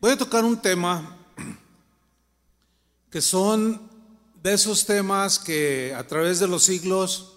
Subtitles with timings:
[0.00, 1.14] Voy a tocar un tema
[3.10, 3.78] que son
[4.42, 7.34] de esos temas que a través de los siglos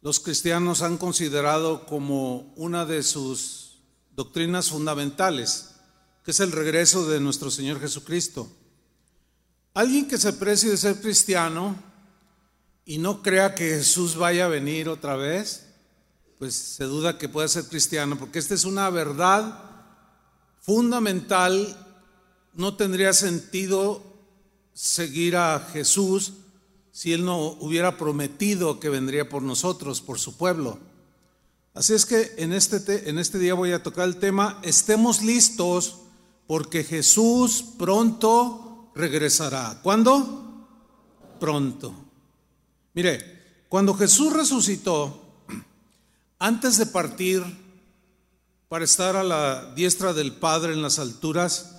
[0.00, 3.82] los cristianos han considerado como una de sus
[4.16, 5.74] doctrinas fundamentales,
[6.24, 8.48] que es el regreso de nuestro Señor Jesucristo.
[9.74, 11.76] Alguien que se precie de ser cristiano
[12.86, 15.66] y no crea que Jesús vaya a venir otra vez,
[16.38, 19.73] pues se duda que pueda ser cristiano, porque esta es una verdad
[20.64, 21.76] fundamental.
[22.54, 24.02] No tendría sentido
[24.72, 26.34] seguir a Jesús
[26.90, 30.78] si Él no hubiera prometido que vendría por nosotros, por su pueblo.
[31.74, 35.96] Así es que en este, en este día voy a tocar el tema, estemos listos
[36.46, 39.80] porque Jesús pronto regresará.
[39.82, 40.68] ¿Cuándo?
[41.40, 41.92] Pronto.
[42.94, 45.20] Mire, cuando Jesús resucitó,
[46.38, 47.42] antes de partir
[48.74, 51.76] para estar a la diestra del Padre en las alturas,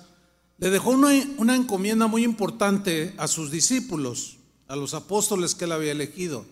[0.56, 5.72] le dejó una, una encomienda muy importante a sus discípulos, a los apóstoles que él
[5.72, 6.46] había elegido.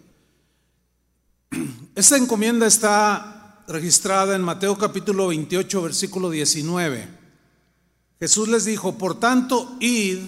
[1.95, 7.09] Esta encomienda está registrada en Mateo capítulo 28, versículo 19.
[8.21, 10.19] Jesús les dijo, por tanto, id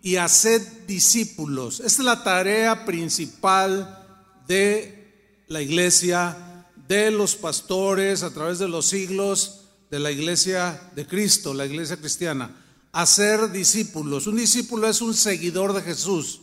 [0.00, 1.80] y haced discípulos.
[1.80, 4.06] Esta es la tarea principal
[4.46, 6.46] de la iglesia,
[6.86, 9.55] de los pastores a través de los siglos
[9.90, 12.64] de la iglesia de Cristo, la iglesia cristiana.
[12.92, 14.26] Hacer discípulos.
[14.26, 16.40] Un discípulo es un seguidor de Jesús.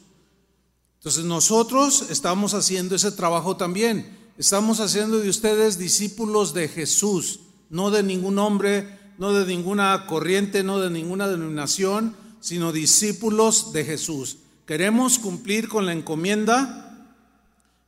[0.99, 4.17] Entonces nosotros estamos haciendo ese trabajo también.
[4.37, 10.63] Estamos haciendo de ustedes discípulos de Jesús, no de ningún hombre, no de ninguna corriente,
[10.63, 14.37] no de ninguna denominación, sino discípulos de Jesús.
[14.65, 17.13] Queremos cumplir con la encomienda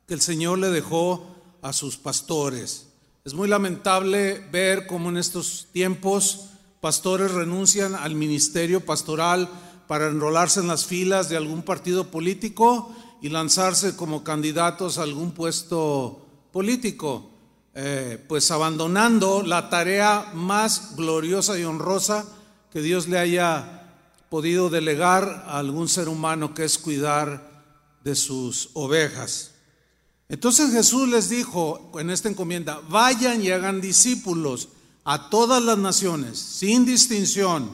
[0.06, 2.85] que el Señor le dejó a sus pastores.
[3.26, 9.50] Es muy lamentable ver cómo en estos tiempos pastores renuncian al ministerio pastoral
[9.88, 15.32] para enrolarse en las filas de algún partido político y lanzarse como candidatos a algún
[15.32, 17.28] puesto político,
[17.74, 22.26] eh, pues abandonando la tarea más gloriosa y honrosa
[22.70, 23.92] que Dios le haya
[24.30, 27.64] podido delegar a algún ser humano que es cuidar
[28.04, 29.55] de sus ovejas.
[30.28, 34.68] Entonces Jesús les dijo en esta encomienda, vayan y hagan discípulos
[35.04, 37.70] a todas las naciones, sin distinción,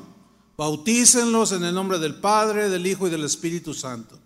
[0.57, 4.19] bautícenlos en el nombre del Padre, del Hijo y del Espíritu Santo.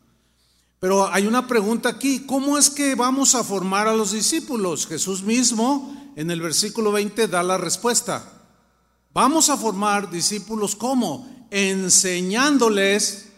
[0.80, 4.86] Pero hay una pregunta aquí, ¿cómo es que vamos a formar a los discípulos?
[4.86, 8.32] Jesús mismo en el versículo 20 da la respuesta.
[9.14, 11.26] Vamos a formar discípulos ¿cómo?
[11.50, 13.28] enseñándoles,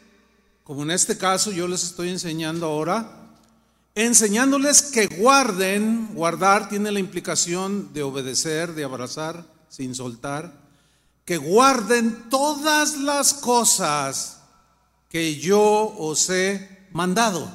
[0.64, 3.17] como en este caso yo les estoy enseñando ahora,
[4.04, 10.52] enseñándoles que guarden, guardar tiene la implicación de obedecer, de abrazar, sin soltar,
[11.24, 14.38] que guarden todas las cosas
[15.08, 17.50] que yo os he mandado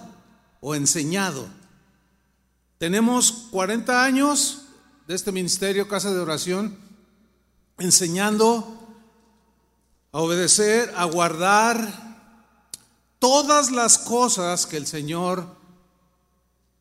[0.59, 1.47] o enseñado.
[2.77, 4.63] Tenemos 40 años
[5.07, 6.77] de este ministerio Casa de Oración
[7.77, 8.97] enseñando
[10.11, 12.27] a obedecer, a guardar
[13.17, 15.62] todas las cosas que el Señor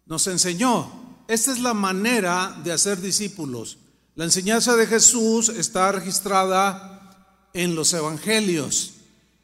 [0.06, 0.90] nos enseñó.
[1.28, 3.78] Esta es la manera de hacer discípulos.
[4.14, 8.94] La enseñanza de Jesús está registrada en los evangelios.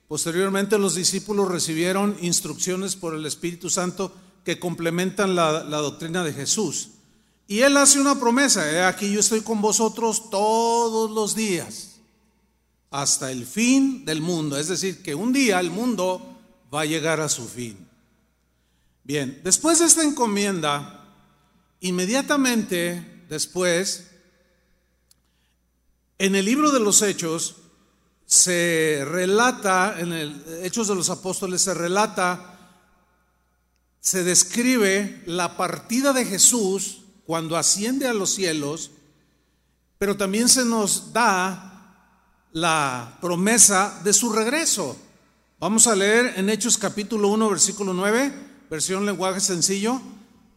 [0.08, 4.14] Posteriormente los discípulos recibieron instrucciones por el Espíritu Santo
[4.44, 6.90] que complementan la, doctrina de Jesús.
[7.46, 12.00] Y Él hace una promesa, aquí yo estoy con vosotros todos los días
[12.90, 14.58] hasta el fin del mundo.
[14.58, 16.38] Es decir, que un día el mundo
[16.72, 17.87] va a llegar a su fin.
[19.08, 21.02] Bien, después de esta encomienda,
[21.80, 24.10] inmediatamente después,
[26.18, 27.56] en el libro de los Hechos,
[28.26, 32.76] se relata, en el Hechos de los Apóstoles se relata,
[33.98, 38.90] se describe la partida de Jesús cuando asciende a los cielos,
[39.96, 42.12] pero también se nos da
[42.52, 44.98] la promesa de su regreso.
[45.58, 50.00] Vamos a leer en Hechos capítulo 1, versículo 9, versión lenguaje sencillo.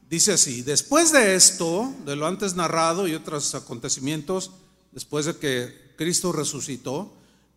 [0.09, 4.51] Dice así, después de esto, de lo antes narrado y otros acontecimientos,
[4.91, 7.13] después de que Cristo resucitó,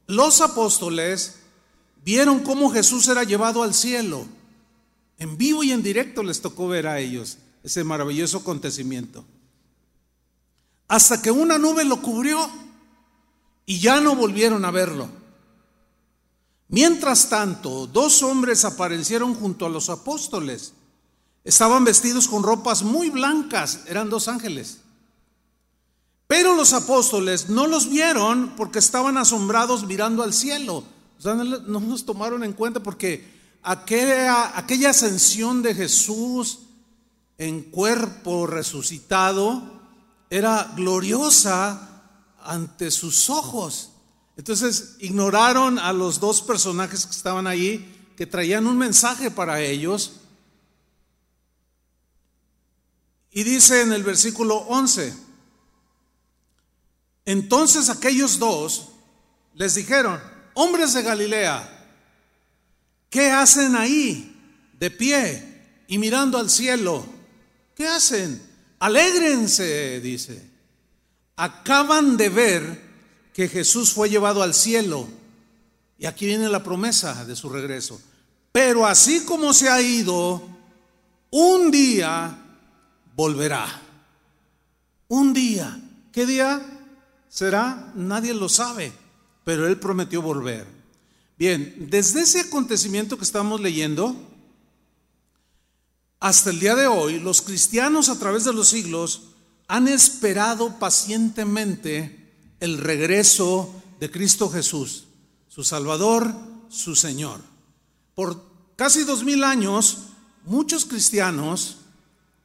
[0.06, 1.36] los apóstoles
[2.04, 4.26] vieron cómo Jesús era llevado al cielo.
[5.18, 9.24] En vivo y en directo les tocó ver a ellos ese maravilloso acontecimiento.
[10.86, 12.48] Hasta que una nube lo cubrió
[13.66, 15.08] y ya no volvieron a verlo.
[16.68, 20.72] Mientras tanto, dos hombres aparecieron junto a los apóstoles.
[21.44, 24.78] Estaban vestidos con ropas muy blancas, eran dos ángeles.
[26.26, 30.84] Pero los apóstoles no los vieron porque estaban asombrados mirando al cielo.
[31.18, 33.30] O sea, no, no los tomaron en cuenta porque
[33.62, 36.60] aquella, aquella ascensión de Jesús
[37.38, 39.62] en cuerpo resucitado
[40.30, 42.02] era gloriosa
[42.42, 43.90] ante sus ojos.
[44.36, 50.20] Entonces ignoraron a los dos personajes que estaban allí, que traían un mensaje para ellos.
[53.30, 55.14] Y dice en el versículo 11,
[57.24, 58.90] entonces aquellos dos
[59.54, 60.20] les dijeron,
[60.54, 61.86] hombres de Galilea,
[63.10, 67.06] ¿qué hacen ahí de pie y mirando al cielo?
[67.74, 68.40] ¿Qué hacen?
[68.78, 70.50] Alégrense, dice.
[71.36, 72.83] Acaban de ver
[73.34, 75.08] que Jesús fue llevado al cielo.
[75.98, 78.00] Y aquí viene la promesa de su regreso.
[78.52, 80.40] Pero así como se ha ido,
[81.30, 82.38] un día
[83.16, 83.82] volverá.
[85.08, 85.80] Un día.
[86.12, 86.64] ¿Qué día
[87.28, 87.92] será?
[87.96, 88.92] Nadie lo sabe,
[89.42, 90.66] pero Él prometió volver.
[91.36, 94.14] Bien, desde ese acontecimiento que estamos leyendo,
[96.20, 99.22] hasta el día de hoy, los cristianos a través de los siglos
[99.66, 102.23] han esperado pacientemente
[102.64, 103.70] el regreso
[104.00, 105.04] de Cristo Jesús,
[105.48, 106.34] su Salvador,
[106.70, 107.40] su Señor.
[108.14, 108.42] Por
[108.74, 109.98] casi dos mil años,
[110.46, 111.76] muchos cristianos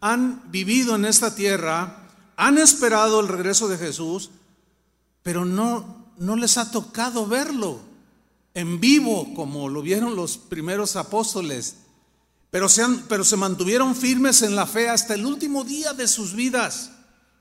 [0.01, 2.05] han vivido en esta tierra,
[2.35, 4.29] han esperado el regreso de Jesús,
[5.23, 7.79] pero no, no les ha tocado verlo
[8.53, 11.77] en vivo como lo vieron los primeros apóstoles.
[12.51, 16.33] Pero se, pero se mantuvieron firmes en la fe hasta el último día de sus
[16.33, 16.91] vidas,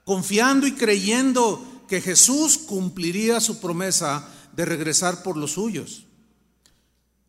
[0.05, 6.05] confiando y creyendo que Jesús cumpliría su promesa de regresar por los suyos.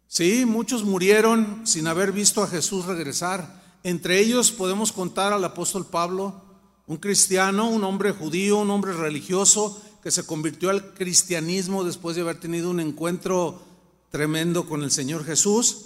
[0.07, 3.63] Sí, muchos murieron sin haber visto a Jesús regresar.
[3.83, 6.43] Entre ellos podemos contar al apóstol Pablo,
[6.87, 12.23] un cristiano, un hombre judío, un hombre religioso que se convirtió al cristianismo después de
[12.23, 13.61] haber tenido un encuentro
[14.09, 15.85] tremendo con el Señor Jesús.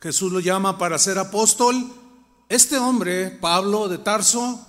[0.00, 1.92] Jesús lo llama para ser apóstol.
[2.48, 4.66] Este hombre, Pablo de Tarso,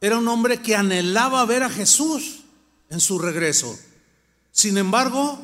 [0.00, 2.40] era un hombre que anhelaba ver a Jesús
[2.90, 3.78] en su regreso.
[4.52, 5.38] Sin embargo,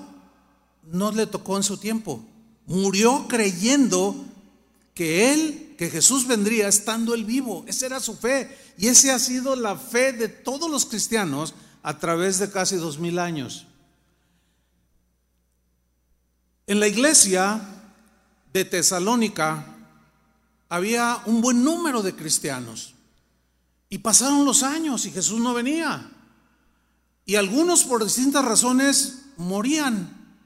[0.85, 2.25] no le tocó en su tiempo.
[2.67, 4.15] Murió creyendo
[4.95, 7.65] que él, que Jesús vendría estando él vivo.
[7.67, 8.57] Esa era su fe.
[8.79, 12.99] Y esa ha sido la fe de todos los cristianos a través de casi dos
[12.99, 13.67] mil años.
[16.67, 17.61] En la iglesia
[18.53, 19.67] de Tesalónica
[20.69, 22.92] había un buen número de cristianos.
[23.93, 26.11] Y pasaron los años y Jesús no venía.
[27.27, 30.39] Y algunos por distintas razones morían.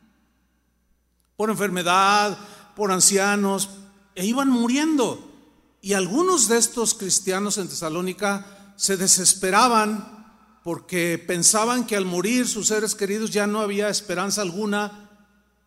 [1.37, 2.37] Por enfermedad,
[2.75, 3.69] por ancianos,
[4.17, 5.31] e iban muriendo.
[5.81, 10.27] Y algunos de estos cristianos en Tesalónica se desesperaban
[10.65, 15.09] porque pensaban que al morir sus seres queridos ya no había esperanza alguna.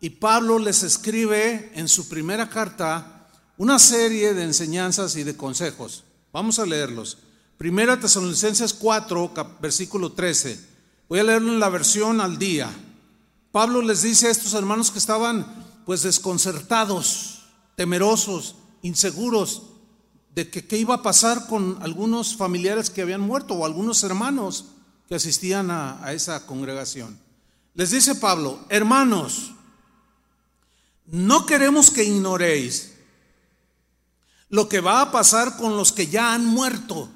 [0.02, 6.04] Y Pablo les escribe en su primera carta una serie de enseñanzas y de consejos.
[6.30, 7.16] Vamos a leerlos.
[7.60, 10.58] Primera Tesalonicenses 4, versículo 13.
[11.10, 12.70] Voy a leerlo en la versión al día.
[13.52, 15.44] Pablo les dice a estos hermanos que estaban
[15.84, 19.64] pues desconcertados, temerosos, inseguros
[20.34, 24.64] de que qué iba a pasar con algunos familiares que habían muerto o algunos hermanos
[25.06, 27.20] que asistían a, a esa congregación.
[27.74, 29.52] Les dice Pablo, hermanos,
[31.04, 32.94] no queremos que ignoréis
[34.48, 37.10] lo que va a pasar con los que ya han muerto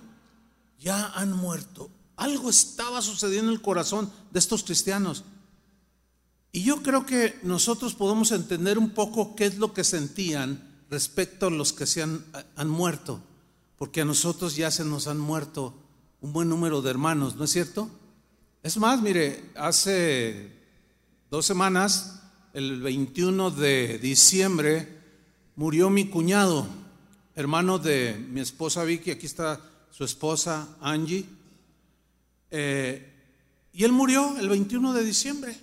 [0.84, 1.90] ya han muerto.
[2.16, 5.24] Algo estaba sucediendo en el corazón de estos cristianos.
[6.52, 11.46] Y yo creo que nosotros podemos entender un poco qué es lo que sentían respecto
[11.46, 12.24] a los que se han,
[12.54, 13.20] han muerto,
[13.76, 15.74] porque a nosotros ya se nos han muerto
[16.20, 17.90] un buen número de hermanos, ¿no es cierto?
[18.62, 20.52] Es más, mire, hace
[21.30, 22.22] dos semanas,
[22.52, 25.00] el 21 de diciembre,
[25.56, 26.66] murió mi cuñado,
[27.34, 29.60] hermano de mi esposa Vicky, aquí está
[29.96, 31.24] su esposa Angie,
[32.50, 33.12] eh,
[33.72, 35.60] y él murió el 21 de diciembre.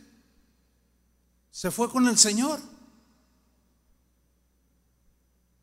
[1.51, 2.61] Se fue con el Señor.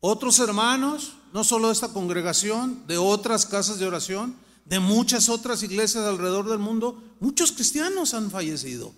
[0.01, 4.35] Otros hermanos, no solo de esta congregación, de otras casas de oración,
[4.65, 8.93] de muchas otras iglesias alrededor del mundo, muchos cristianos han fallecido.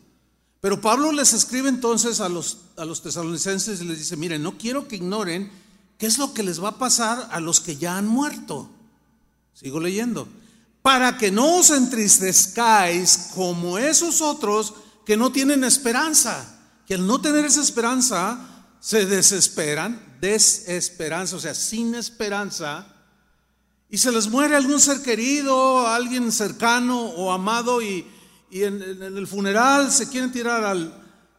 [0.60, 4.58] Pero Pablo les escribe entonces a los, a los tesalonicenses y les dice, miren, no
[4.58, 5.50] quiero que ignoren
[5.98, 8.70] qué es lo que les va a pasar a los que ya han muerto.
[9.54, 10.28] Sigo leyendo.
[10.82, 14.74] Para que no os entristezcáis como esos otros
[15.06, 16.60] que no tienen esperanza.
[16.88, 22.88] Que al no tener esa esperanza se desesperan, desesperanza, o sea, sin esperanza.
[23.90, 28.08] y se les muere algún ser querido, alguien cercano o amado y,
[28.52, 30.94] en, el funeral se quieren tirar al,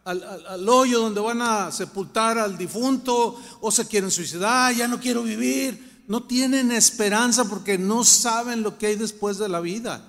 [0.05, 5.23] al, hoyo donde van a sepultar al difunto o se quieren suicidar, ya no quiero
[5.23, 10.09] vivir, no tienen esperanza porque no saben lo que hay después de la vida.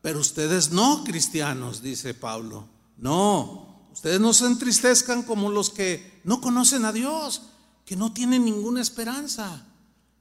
[0.00, 6.40] Pero ustedes no, cristianos, dice Pablo, no, ustedes no se entristezcan como los que no
[6.40, 7.42] conocen a Dios,
[7.84, 9.66] que no tienen ninguna esperanza.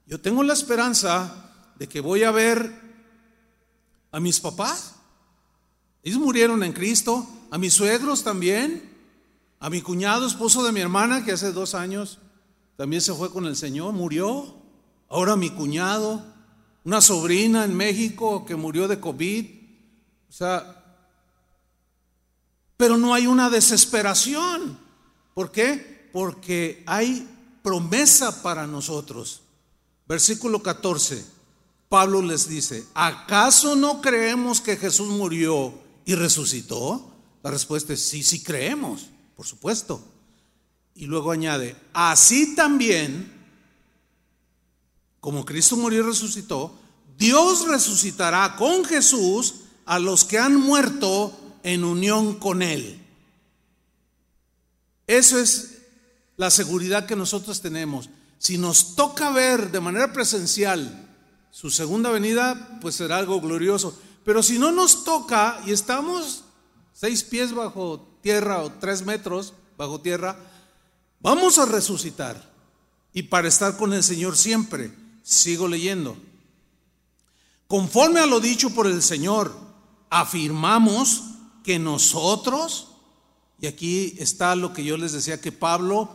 [0.05, 2.79] Yo tengo la esperanza de que voy a ver
[4.11, 4.95] a mis papás.
[6.03, 8.91] Ellos murieron en Cristo, a mis suegros también,
[9.59, 12.19] a mi cuñado, esposo de mi hermana, que hace dos años
[12.75, 14.60] también se fue con el Señor, murió.
[15.11, 16.23] Ahora mi cuñado,
[16.85, 19.45] una sobrina en México que murió de COVID.
[20.29, 20.77] O sea,
[22.77, 24.79] pero no hay una desesperación.
[25.33, 26.09] ¿Por qué?
[26.13, 27.27] Porque hay
[27.61, 29.41] promesa para nosotros.
[30.07, 31.25] Versículo 14.
[31.89, 37.13] Pablo les dice, ¿acaso no creemos que Jesús murió y resucitó?
[37.43, 40.01] La respuesta es sí, sí creemos, por supuesto.
[40.95, 43.40] Y luego añade, así también,
[45.21, 46.75] como Cristo murió y resucitó,
[47.17, 49.53] Dios resucitará con Jesús
[49.85, 52.99] a los que han muerto en unión con Él.
[55.05, 55.83] Eso es
[56.37, 58.09] la seguridad que nosotros tenemos.
[58.39, 61.07] Si nos toca ver de manera presencial
[61.51, 63.95] su segunda venida, pues será algo glorioso.
[64.25, 66.43] Pero si no nos toca y estamos
[66.93, 70.37] seis pies bajo tierra o tres metros bajo tierra,
[71.19, 72.49] vamos a resucitar.
[73.13, 74.91] Y para estar con el Señor siempre,
[75.23, 76.17] sigo leyendo.
[77.67, 79.55] Conforme a lo dicho por el Señor,
[80.09, 81.23] afirmamos
[81.63, 82.89] que nosotros,
[83.59, 86.09] y aquí está lo que yo les decía, que Pablo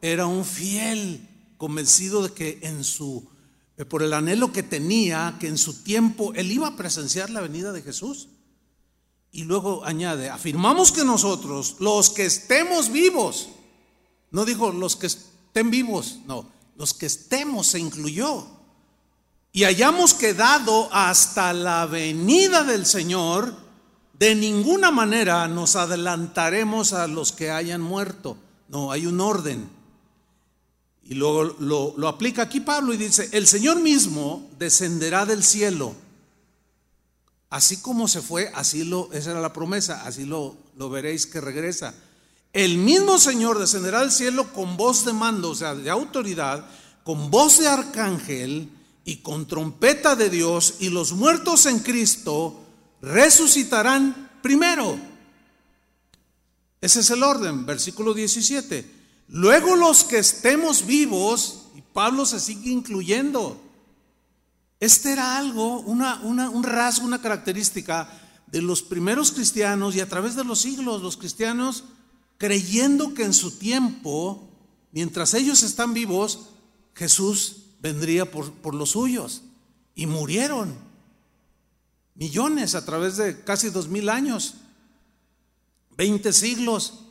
[0.00, 1.28] era un fiel,
[1.58, 3.30] convencido de que en su
[3.76, 7.40] eh, por el anhelo que tenía que en su tiempo él iba a presenciar la
[7.40, 8.28] venida de Jesús.
[9.30, 13.48] Y luego añade, afirmamos que nosotros, los que estemos vivos,
[14.30, 18.46] no dijo los que estén vivos, no, los que estemos se incluyó,
[19.52, 23.54] y hayamos quedado hasta la venida del Señor,
[24.18, 28.38] de ninguna manera nos adelantaremos a los que hayan muerto.
[28.68, 29.68] No, hay un orden.
[31.04, 35.94] Y luego lo, aplica aquí Pablo y dice, el Señor mismo descenderá del cielo.
[37.50, 41.42] Así como se fue, así lo, esa era la promesa, así lo, lo veréis que
[41.42, 41.92] regresa.
[42.52, 46.66] El mismo Señor descenderá del cielo con voz de mando, o sea, de autoridad,
[47.02, 48.70] con voz de arcángel
[49.04, 52.60] y con trompeta de Dios, y los muertos en Cristo
[53.00, 54.98] resucitarán primero.
[56.82, 59.00] Ese es el orden, versículo 17.
[59.28, 63.62] Luego los que estemos vivos, y Pablo se sigue incluyendo,
[64.78, 68.10] este era algo, una, un rasgo, una característica
[68.46, 71.84] de los primeros cristianos y a través de los siglos, los cristianos
[72.42, 74.50] creyendo que en su tiempo,
[74.90, 76.48] mientras ellos están vivos,
[76.92, 79.42] Jesús vendría por, por los suyos.
[79.94, 80.74] Y murieron
[82.16, 84.54] millones a través de casi dos mil años,
[85.96, 87.04] veinte siglos.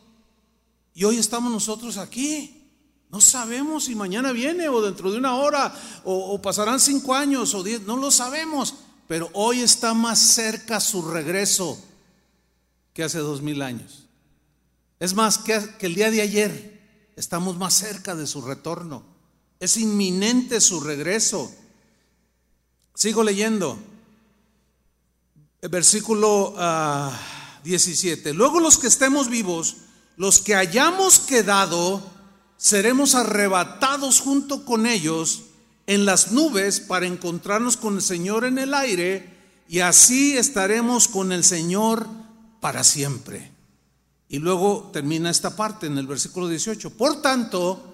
[0.94, 2.68] Y hoy estamos nosotros aquí.
[3.10, 5.74] No sabemos si mañana viene o dentro de una hora
[6.04, 8.76] o, pasarán cinco años o diez, no lo sabemos.
[9.08, 11.82] Pero hoy está más cerca su regreso
[12.94, 14.11] que hace dos mil años.
[15.02, 19.04] Es más, que, el día de ayer estamos más cerca de su retorno.
[19.60, 21.52] Es inminente su regreso.
[22.94, 23.80] Sigo leyendo.
[25.60, 26.54] El versículo
[27.64, 28.30] 17.
[28.30, 29.78] Ah, Luego los que estemos vivos
[30.18, 32.04] los que hayamos quedado,
[32.58, 35.46] seremos arrebatados junto con ellos
[35.88, 39.36] en las nubes para encontrarnos con el Señor en el aire
[39.68, 42.06] y así estaremos con el Señor
[42.60, 43.51] para siempre.
[44.32, 46.90] Y luego termina esta parte en el versículo 18.
[46.98, 47.94] Por tanto,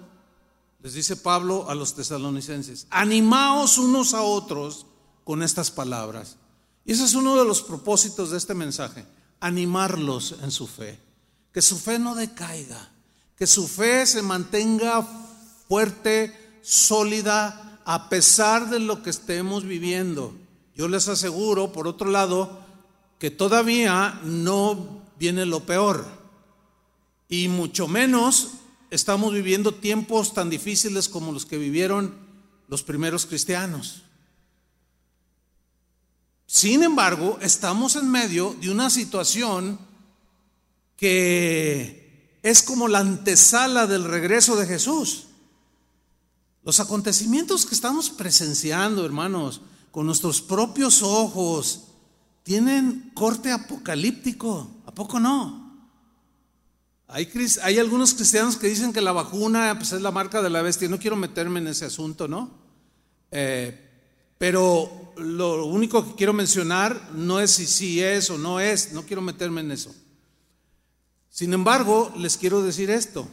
[0.82, 4.86] les dice Pablo a los tesalonicenses, animaos unos a otros
[5.24, 6.36] con estas palabras.
[6.86, 9.04] Y ese es uno de los propósitos de este mensaje,
[9.40, 10.98] animarlos en su fe
[11.58, 12.88] que su fe no decaiga,
[13.36, 15.06] que su fe se mantenga
[15.68, 20.34] fuerte, sólida, a pesar de lo que estemos viviendo.
[20.76, 22.60] Yo les aseguro, por otro lado,
[23.18, 26.06] que todavía no viene lo peor.
[27.28, 28.52] Y mucho menos
[28.90, 32.14] estamos viviendo tiempos tan difíciles como los que vivieron
[32.68, 34.02] los primeros cristianos.
[36.46, 39.78] Sin embargo, estamos en medio de una situación
[40.96, 45.26] que es como la antesala del regreso de Jesús.
[46.64, 51.84] Los acontecimientos que estamos presenciando, hermanos, con nuestros propios ojos,
[52.42, 54.70] tienen corte apocalíptico.
[54.86, 55.67] ¿A poco no?
[57.10, 57.30] Hay,
[57.62, 60.88] hay, algunos cristianos que dicen que la vacuna pues, es la marca de la bestia.
[60.88, 62.50] No quiero meterme en ese asunto, ¿no?
[63.30, 63.88] Eh,
[64.36, 69.04] pero lo único que quiero mencionar no es si sí es o no es, no
[69.04, 69.94] quiero meterme en eso.
[71.30, 73.26] Sin embargo, les quiero decir esto,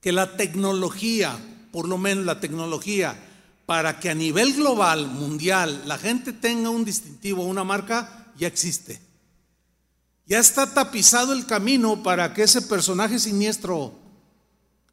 [0.00, 1.38] que la tecnología,
[1.72, 3.14] por lo menos la tecnología,
[3.66, 9.09] para que a nivel global, mundial, la gente tenga un distintivo, una marca, ya existe.
[10.30, 13.98] Ya está tapizado el camino para que ese personaje siniestro,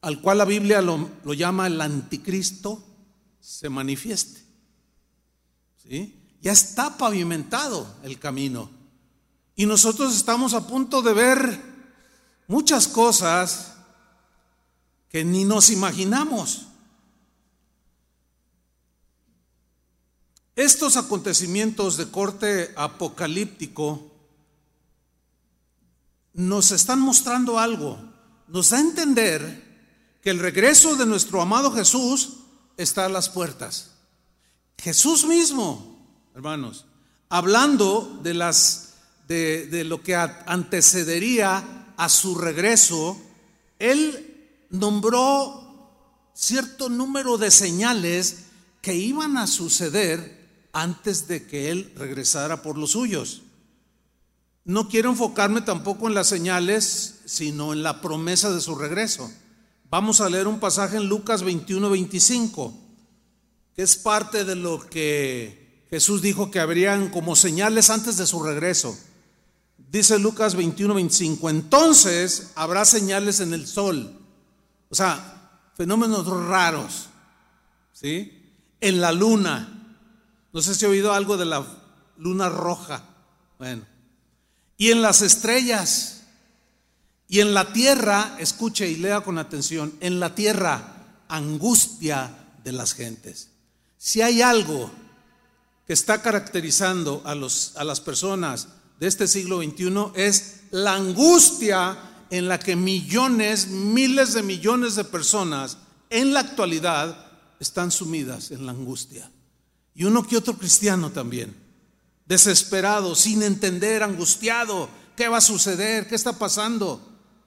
[0.01, 2.83] al cual la Biblia lo, llama el anticristo,
[3.39, 4.41] se manifieste.
[6.41, 8.71] Ya está pavimentado el camino.
[9.55, 11.61] Y nosotros estamos a punto de ver
[12.47, 13.73] muchas cosas
[15.07, 16.65] que ni nos imaginamos.
[20.55, 24.16] Estos acontecimientos de corte apocalíptico
[26.37, 27.99] nos están mostrando algo.
[28.47, 29.41] Nos da a entender
[30.21, 32.37] que el regreso de nuestro amado Jesús
[32.77, 33.91] está a las puertas.
[34.77, 35.97] Jesús mismo,
[36.35, 36.85] hermanos,
[37.27, 38.93] hablando de las
[39.27, 43.19] de, de lo que antecedería a su regreso,
[43.79, 48.45] él nombró cierto número de señales
[48.81, 50.37] que iban a suceder
[50.71, 53.41] antes de que él regresara por los suyos.
[54.67, 59.31] No quiero enfocarme tampoco en las señales, sino en la promesa de su regreso.
[59.89, 62.87] Vamos a leer un pasaje en Lucas 21, 25
[63.77, 68.97] es parte de lo que Jesús dijo que habrían como señales antes de su regreso.
[69.91, 74.19] Dice Lucas 21, 25, entonces habrá señales en el sol,
[74.89, 77.07] o sea, fenómenos raros,
[77.93, 78.51] ¿sí?
[78.81, 79.95] En la luna,
[80.51, 81.65] no sé si he oído algo de la
[82.17, 83.05] luna roja,
[83.59, 83.83] bueno,
[84.77, 86.21] y en las estrellas,
[87.27, 92.31] y en la tierra, escuche y lea con atención, en la tierra, angustia
[92.63, 93.49] de las gentes.
[93.97, 94.91] Si hay algo
[95.85, 98.67] que está caracterizando a, los, a las personas
[98.99, 101.97] de este siglo XXI es la angustia
[102.29, 105.77] en la que millones, miles de millones de personas
[106.09, 107.25] en la actualidad
[107.59, 109.31] están sumidas en la angustia.
[109.95, 111.55] Y uno que otro cristiano también,
[112.27, 116.07] desesperado, sin entender, angustiado, ¿qué va a suceder?
[116.07, 117.01] ¿Qué está pasando?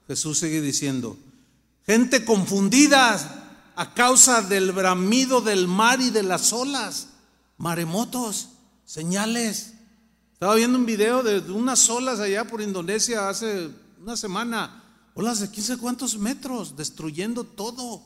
[0.07, 1.17] Jesús sigue diciendo,
[1.85, 3.41] gente confundida,
[3.75, 7.07] a causa del bramido del mar y de las olas,
[7.57, 8.49] maremotos,
[8.85, 9.73] señales.
[10.33, 15.49] Estaba viendo un video de unas olas allá por Indonesia hace una semana, olas de
[15.49, 18.03] 15 cuántos metros, destruyendo todo.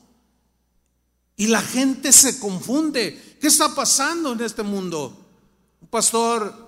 [1.37, 3.37] Y la gente se confunde.
[3.41, 5.25] ¿Qué está pasando en este mundo?
[5.81, 6.64] Un pastor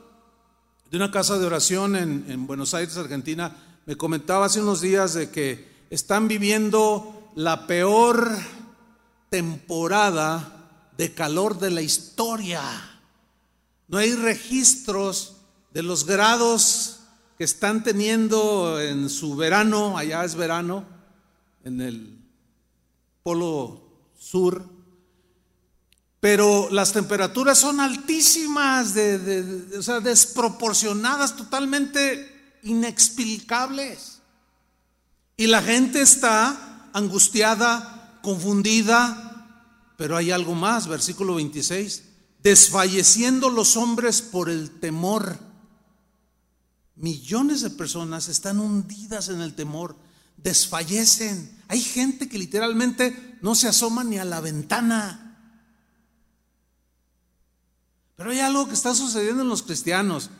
[0.89, 5.13] de una casa de oración en, en Buenos Aires, Argentina, me comentaba hace unos días
[5.13, 8.29] de que están viviendo la peor
[9.29, 12.61] temporada de calor de la historia.
[13.87, 15.37] No hay registros
[15.73, 16.99] de los grados
[17.37, 20.85] que están teniendo en su verano, allá es verano,
[21.63, 22.17] en el
[23.23, 23.83] polo
[24.17, 24.76] sur,
[26.29, 28.93] pero las temperaturas son altísimas,
[29.77, 34.19] o sea, desproporcionadas, totalmente inexplicables.
[35.37, 42.03] Y la gente está angustiada, confundida, pero hay algo más, versículo 26,
[42.43, 45.39] desfalleciendo los hombres por el temor.
[46.97, 49.95] Millones de personas están hundidas en el temor,
[50.35, 51.57] desfallecen.
[51.69, 55.23] Hay gente que literalmente no se asoma ni a la ventana.
[58.17, 60.31] Pero hay algo que está sucediendo en los cristianos.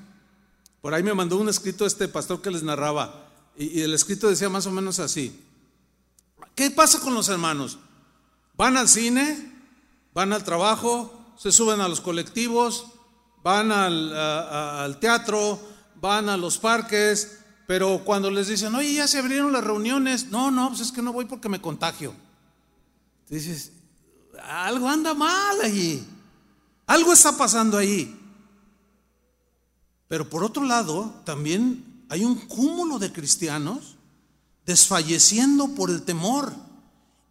[0.81, 3.29] Por ahí me mandó un escrito este pastor que les narraba.
[3.55, 5.39] Y, el escrito decía más o menos así.
[6.55, 7.77] ¿Qué pasa con los hermanos?
[8.55, 9.53] Van al cine,
[10.13, 12.87] van al trabajo, se suben a los colectivos,
[13.43, 15.59] van al, teatro,
[16.01, 17.37] van a los parques,
[17.67, 21.03] pero cuando les dicen, oye, ya se abrieron las reuniones, no, no, pues es que
[21.03, 22.15] no voy porque me contagio.
[23.29, 23.71] Dices,
[24.41, 26.03] algo anda mal allí,
[26.87, 28.17] algo está pasando allí.
[30.07, 33.97] Pero por otro lado, también hay un cúmulo de cristianos
[34.65, 36.53] desfalleciendo por el temor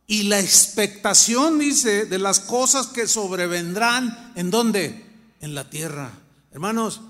[0.07, 5.05] y la expectación, dice, de las cosas que sobrevendrán, ¿en dónde?
[5.41, 6.13] En la tierra.
[6.53, 7.01] Hermanos,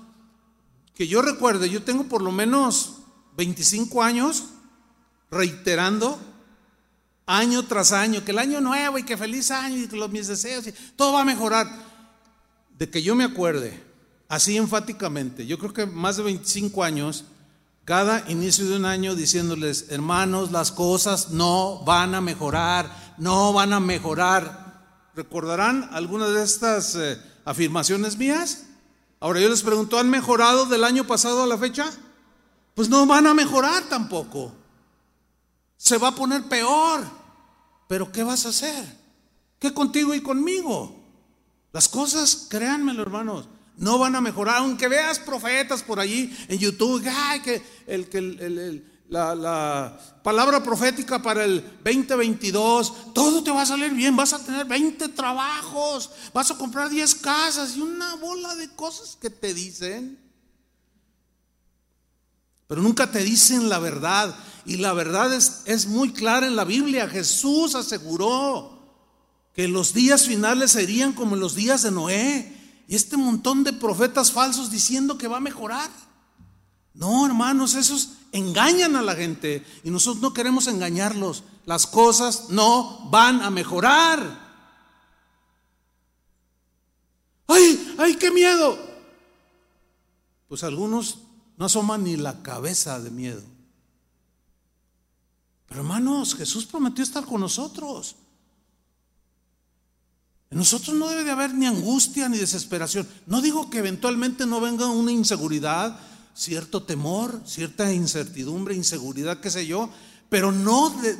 [0.95, 2.95] que yo recuerde, yo tengo por lo menos
[3.35, 4.45] 25 años
[5.29, 6.19] reiterando
[7.27, 10.27] año tras año, que el año nuevo y que feliz año y que los mis
[10.27, 11.67] deseos, y todo va a mejorar.
[12.77, 13.83] De que yo me acuerde,
[14.27, 17.25] así enfáticamente, yo creo que más de 25 años,
[17.85, 23.73] cada inicio de un año diciéndoles, hermanos, las cosas no van a mejorar, no van
[23.73, 24.67] a mejorar.
[25.15, 28.65] ¿Recordarán algunas de estas eh, afirmaciones mías?
[29.19, 31.89] Ahora yo les pregunto, ¿han mejorado del año pasado a la fecha?
[32.75, 34.53] Pues no van a mejorar tampoco.
[35.77, 37.03] Se va a poner peor.
[37.87, 38.97] Pero ¿qué vas a hacer?
[39.59, 40.96] ¿Qué contigo y conmigo?
[41.73, 44.57] Las cosas, créanmelo hermanos, no van a mejorar.
[44.57, 51.21] Aunque veas profetas por allí en YouTube, ay, que, el, que la, la, palabra profética
[51.21, 56.51] para el 2022, todo te va a salir bien, vas a tener 20 trabajos, vas
[56.51, 60.19] a comprar 10 casas y una bola de cosas que te dicen.
[62.67, 64.35] Pero nunca te dicen la verdad.
[64.65, 67.07] Y la verdad es, es muy clara en la Biblia.
[67.07, 68.76] Jesús aseguró
[69.57, 72.83] que los días finales serían como los días de Noé.
[72.87, 75.89] Y este montón de profetas falsos diciendo que va a mejorar.
[76.93, 81.43] No, hermanos, esos engañan a la gente y nosotros no queremos engañarlos.
[81.65, 84.47] Las cosas no van a mejorar.
[87.47, 88.77] ¡Ay, ay, qué miedo!
[90.47, 91.17] Pues algunos
[91.57, 93.41] no asoman ni la cabeza de miedo.
[95.65, 98.17] Pero hermanos, Jesús prometió estar con nosotros.
[100.49, 103.07] En nosotros no debe de haber ni angustia ni desesperación.
[103.25, 105.99] No digo que eventualmente no venga una inseguridad,
[106.33, 109.89] cierto temor, cierta incertidumbre, inseguridad, qué sé yo,
[110.29, 111.15] pero no de,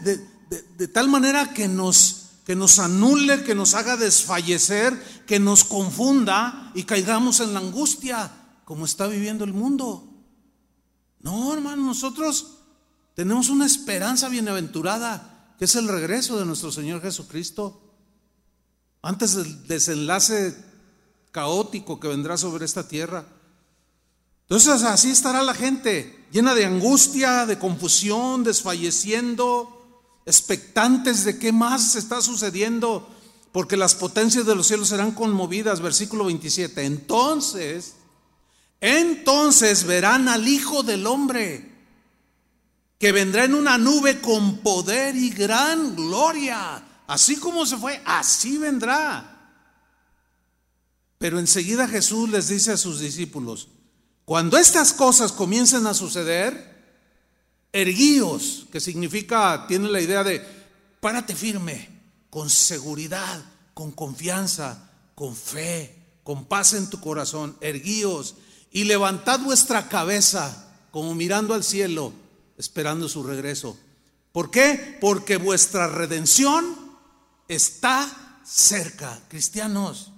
[0.77, 6.71] de tal manera que nos, que nos anule, que nos haga desfallecer, que nos confunda
[6.75, 8.31] y caigamos en la angustia
[8.63, 10.07] como está viviendo el mundo.
[11.21, 12.57] No, hermano, nosotros
[13.15, 17.86] tenemos una esperanza bienaventurada, que es el regreso de nuestro Señor Jesucristo.
[19.07, 20.53] Antes del desenlace
[21.31, 23.23] caótico que vendrá sobre esta tierra.
[24.41, 31.95] Entonces así estará la gente, llena de angustia, de confusión, desfalleciendo, expectantes de qué más
[31.95, 33.07] está sucediendo,
[33.53, 35.79] porque las potencias de los cielos serán conmovidas.
[35.79, 36.83] Versículo 27.
[36.83, 37.95] Entonces,
[38.81, 41.71] entonces verán al Hijo del Hombre
[42.99, 46.83] que vendrá en una nube con poder y gran gloria.
[47.07, 49.33] Así como se fue, así vendrá.
[51.17, 53.69] Pero enseguida Jesús les dice a sus discípulos,
[54.25, 56.77] cuando estas cosas comiencen a suceder,
[57.71, 60.45] erguíos, que significa, tiene la idea de,
[60.99, 61.89] párate firme,
[62.29, 63.43] con seguridad,
[63.73, 68.35] con confianza, con fe, con paz en tu corazón, erguíos
[68.69, 72.11] y levantad vuestra cabeza como mirando al cielo
[72.57, 73.77] esperando su regreso.
[74.31, 74.97] ¿Por qué?
[74.99, 76.86] Porque vuestra redención
[77.47, 79.19] está cerca.
[79.29, 80.11] Cristianos,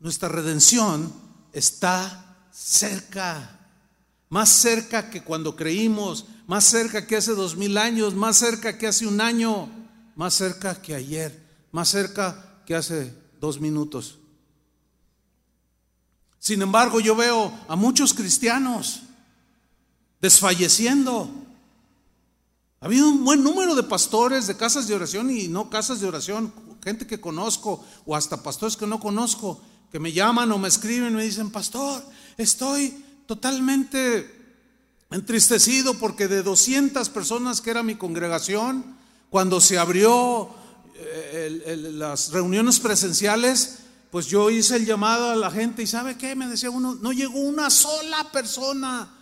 [0.00, 1.12] nuestra redención
[1.52, 3.60] está cerca.
[4.28, 8.86] Más cerca que cuando creímos, más cerca que hace dos mil años, más cerca que
[8.86, 9.68] hace un año,
[10.16, 11.40] más cerca que ayer,
[11.72, 14.18] más cerca que hace dos minutos.
[16.38, 19.02] Sin embargo, yo veo a muchos cristianos
[20.20, 21.28] desfalleciendo
[22.86, 26.06] ha habido un buen número de pastores de casas de oración y no casas de
[26.06, 26.52] oración,
[26.84, 31.12] gente que conozco o hasta pastores que no conozco, que me llaman o me escriben
[31.12, 32.00] y me dicen, pastor,
[32.36, 32.96] estoy
[33.26, 34.62] totalmente
[35.10, 38.96] entristecido porque de 200 personas que era mi congregación,
[39.30, 40.50] cuando se abrió
[40.94, 43.78] eh, las reuniones presenciales,
[44.12, 46.36] pues yo hice el llamado a la gente y ¿sabe qué?
[46.36, 49.15] Me decía uno, no llegó una sola persona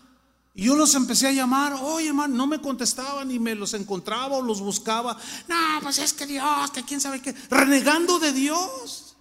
[0.57, 4.37] y yo los empecé a llamar, oye hermano, no me contestaban y me los encontraba
[4.37, 5.19] o los buscaba.
[5.49, 9.17] No, pues es que Dios, que quién sabe qué, renegando de Dios.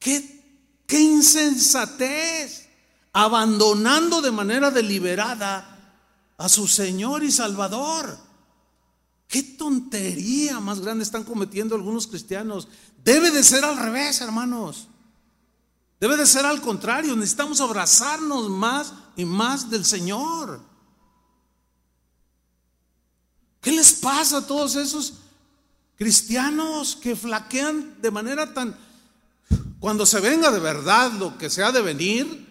[0.00, 2.68] Qué, qué insensatez,
[3.12, 6.00] abandonando de manera deliberada
[6.36, 8.18] a su Señor y Salvador.
[9.28, 12.66] Qué tontería más grande están cometiendo algunos cristianos.
[13.04, 14.88] Debe de ser al revés, hermanos.
[16.00, 20.62] Debe de ser al contrario, necesitamos abrazarnos más y más del Señor.
[23.60, 25.12] ¿Qué les pasa a todos esos
[25.96, 28.74] cristianos que flaquean de manera tan...
[29.78, 32.48] Cuando se venga de verdad lo que se ha de venir,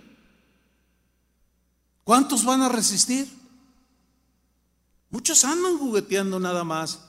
[2.04, 3.28] ¿cuántos van a resistir?
[5.10, 7.00] Muchos andan jugueteando nada más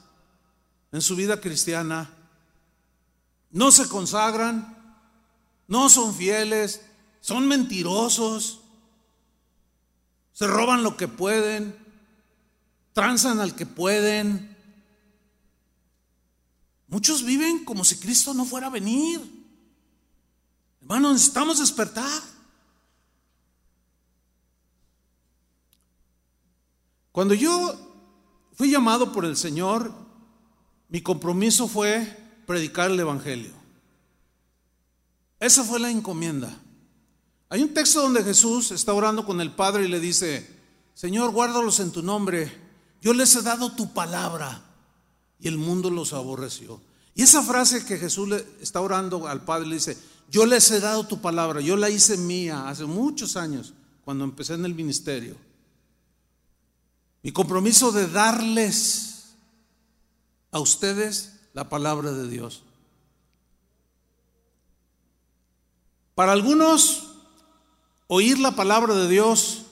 [0.91, 2.09] en su vida cristiana.
[3.51, 4.95] No se consagran,
[5.67, 6.81] no son fieles,
[7.19, 8.60] son mentirosos,
[10.41, 11.77] se roban lo que pueden,
[12.93, 14.57] transan al que pueden.
[16.87, 19.21] Muchos viven como si Cristo no fuera a venir.
[20.81, 22.23] Hermanos, necesitamos despertar.
[27.11, 27.75] Cuando yo
[28.53, 29.93] fui llamado por el Señor,
[30.89, 33.53] mi compromiso fue predicar el Evangelio.
[35.39, 36.60] Esa fue la encomienda.
[37.51, 40.49] Hay un texto donde Jesús está orando con el Padre y le dice,
[40.93, 42.49] Señor, guárdalos en tu nombre.
[43.01, 44.63] Yo les he dado tu palabra
[45.37, 46.79] y el mundo los aborreció.
[47.13, 49.97] Y esa frase que Jesús le está orando al Padre le dice,
[50.29, 53.73] yo les he dado tu palabra, yo la hice mía hace muchos años,
[54.05, 55.35] cuando empecé en el ministerio.
[57.21, 59.33] Mi compromiso de darles
[60.51, 62.63] a ustedes la palabra de Dios.
[66.15, 67.10] Para algunos,
[68.13, 69.67] oír la palabra de Dios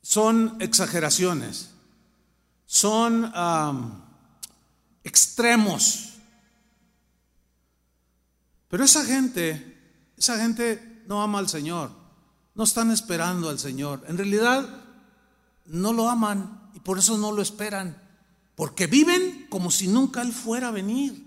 [0.00, 1.68] son exageraciones,
[2.64, 3.30] son
[5.04, 6.14] extremos.
[8.68, 9.78] Pero esa gente,
[10.16, 11.90] esa gente no ama al Señor,
[12.54, 14.02] no están esperando al Señor.
[14.08, 14.66] En realidad
[15.66, 18.00] no lo aman y por eso no lo esperan,
[18.54, 21.22] porque viven como si nunca Él fuera a venir.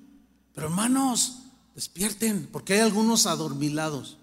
[0.56, 1.44] Pero hermanos,
[1.76, 4.18] despierten, porque hay algunos adormilados.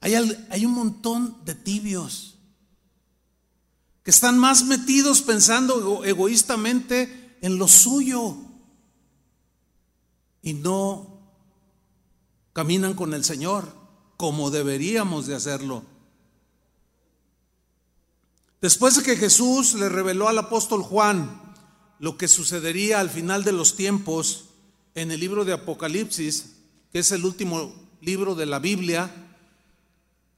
[0.00, 2.38] Hay, hay un montón de tibios
[4.02, 8.36] que están más metidos pensando egoístamente en lo suyo
[10.42, 11.20] y no
[12.52, 13.80] caminan con el Señor
[14.16, 15.82] como deberíamos de hacerlo.
[18.60, 21.54] Después de que Jesús le reveló al apóstol Juan
[21.98, 24.50] lo que sucedería al final de los tiempos
[24.94, 26.56] en el libro de Apocalipsis,
[26.92, 29.29] que es el último libro de la Biblia,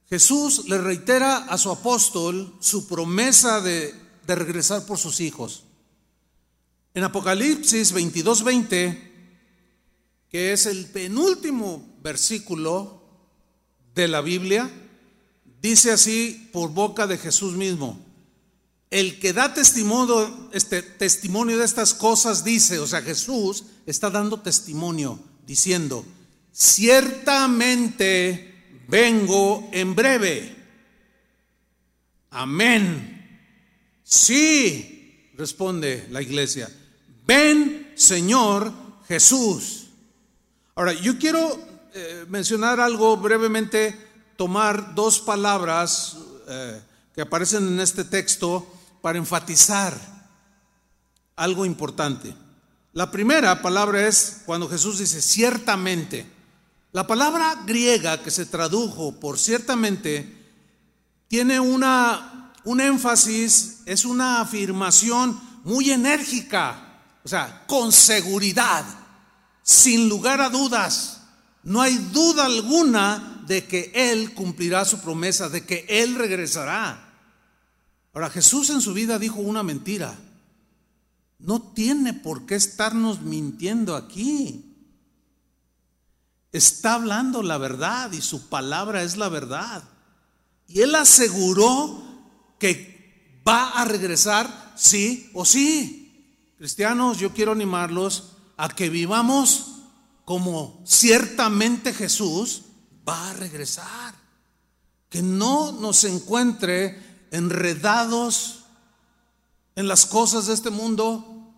[0.09, 3.95] Jesús le reitera a su apóstol su promesa de,
[4.27, 5.63] regresar por sus hijos.
[6.93, 9.11] En Apocalipsis 22:20,
[10.29, 13.01] que es el penúltimo versículo
[13.95, 14.71] de la Biblia,
[15.61, 17.99] dice así por boca de Jesús mismo.
[18.89, 24.41] El que da testimonio, este, testimonio de estas cosas dice, o sea, Jesús está dando
[24.41, 26.05] testimonio diciendo,
[26.51, 28.52] ciertamente
[28.87, 30.55] vengo en breve.
[32.31, 33.13] Amén.
[34.03, 36.69] Sí, responde la iglesia.
[37.25, 38.73] Ven, Señor
[39.07, 39.87] Jesús.
[40.75, 41.59] Ahora, yo quiero
[41.93, 43.95] eh, mencionar algo brevemente,
[44.35, 46.17] tomar dos palabras
[46.47, 46.81] eh,
[47.13, 48.67] que aparecen en este texto
[49.01, 49.93] para enfatizar
[51.35, 52.33] algo importante.
[52.93, 56.25] La primera palabra es cuando Jesús dice ciertamente.
[56.93, 60.31] La palabra griega que se tradujo por ciertamente
[61.27, 68.85] tiene una, un énfasis, es una afirmación muy enérgica, o sea, con seguridad,
[69.63, 71.21] sin lugar a dudas.
[71.63, 77.11] No hay duda alguna de que Él cumplirá su promesa, de que Él regresará.
[78.13, 80.15] Ahora, Jesús en su vida dijo una mentira.
[81.39, 84.72] No tiene por qué estarnos mintiendo aquí
[86.53, 89.83] está hablando la verdad y su palabra es la verdad.
[90.67, 92.01] Y él aseguró
[92.59, 96.53] que va a regresar sí o sí.
[96.57, 99.71] Cristianos, yo quiero animarlos a que vivamos
[100.25, 102.61] como ciertamente Jesús
[103.07, 104.15] va a regresar.
[105.09, 108.65] Que no nos encuentre enredados
[109.75, 111.51] en las cosas de este mundo,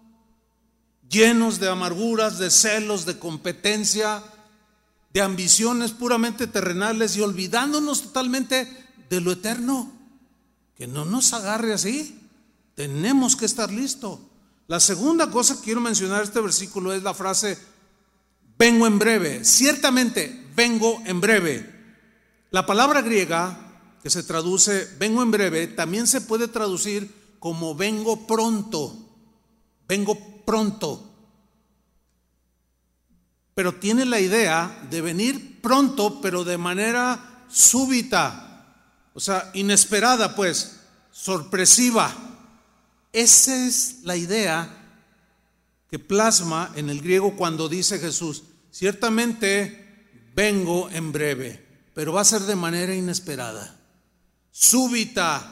[1.10, 4.24] llenos de amarguras, de celos, de competencia,
[5.16, 8.68] de ambiciones puramente terrenales y olvidándonos totalmente
[9.10, 9.90] de lo eterno.
[10.76, 12.20] Que no nos agarre así.
[12.76, 14.20] Tenemos que estar listos.
[14.68, 17.58] La segunda cosa que quiero mencionar este versículo es la frase,
[18.60, 19.46] vengo en breve.
[19.46, 21.96] Ciertamente, vengo en breve.
[22.52, 23.58] La palabra griega
[24.04, 28.94] que se traduce vengo en breve también se puede traducir como vengo pronto.
[29.88, 31.15] Vengo pronto
[33.56, 38.68] pero tiene la idea de venir pronto, pero de manera súbita,
[39.14, 42.14] o sea, inesperada, pues, sorpresiva.
[43.14, 44.70] Esa es la idea
[45.90, 52.26] que plasma en el griego cuando dice Jesús, ciertamente vengo en breve, pero va a
[52.26, 53.80] ser de manera inesperada,
[54.52, 55.52] súbita,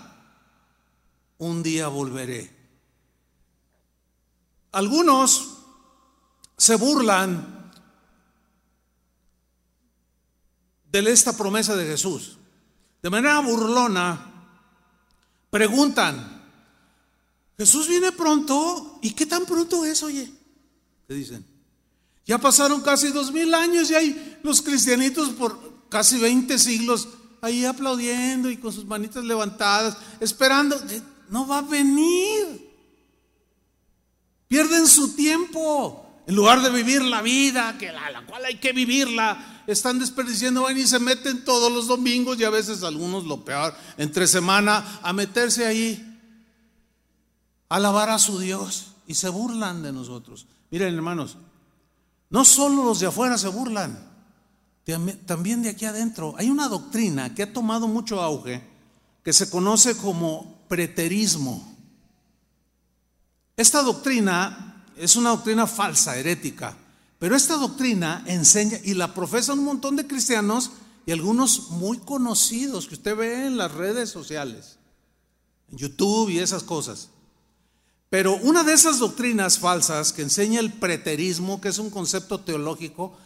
[1.38, 2.52] un día volveré.
[4.74, 5.60] Algunos
[6.58, 7.63] se burlan
[11.02, 12.38] de esta promesa de Jesús.
[13.02, 14.32] De manera burlona,
[15.50, 16.44] preguntan,
[17.58, 20.32] Jesús viene pronto, ¿y qué tan pronto es, oye?
[21.08, 21.46] ¿Qué dicen?
[22.26, 27.08] Ya pasaron casi dos mil años y hay los cristianitos por casi 20 siglos
[27.42, 30.80] ahí aplaudiendo y con sus manitas levantadas, esperando.
[31.30, 32.72] No va a venir.
[34.48, 36.00] Pierden su tiempo.
[36.26, 40.64] En lugar de vivir la vida, que la, la cual hay que vivirla, están desperdiciando,
[40.64, 45.00] van y se meten todos los domingos y a veces algunos lo peor, entre semana,
[45.02, 46.20] a meterse ahí,
[47.70, 50.48] a alabar a su Dios y se burlan de nosotros.
[50.72, 51.38] Miren hermanos,
[52.30, 54.12] no solo los de afuera se burlan,
[55.26, 56.36] también de aquí adentro.
[56.38, 58.74] Hay una doctrina que ha tomado mucho auge
[59.24, 61.78] que se conoce como preterismo.
[63.56, 66.76] Esta doctrina es una doctrina falsa, herética.
[67.24, 70.72] Pero esta doctrina enseña y la profesan un montón de cristianos
[71.06, 74.78] y algunos muy conocidos que usted ve en las redes sociales,
[75.72, 77.08] en YouTube y esas cosas.
[78.10, 83.18] Pero una de esas doctrinas falsas que enseña el preterismo, que es un concepto teológico,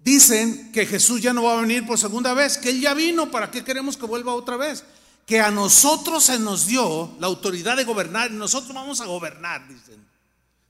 [0.00, 3.30] dicen que Jesús ya no va a venir por segunda vez, que Él ya vino,
[3.30, 4.82] ¿para qué queremos que vuelva otra vez?
[5.24, 9.68] Que a nosotros se nos dio la autoridad de gobernar y nosotros vamos a gobernar,
[9.68, 10.04] dicen.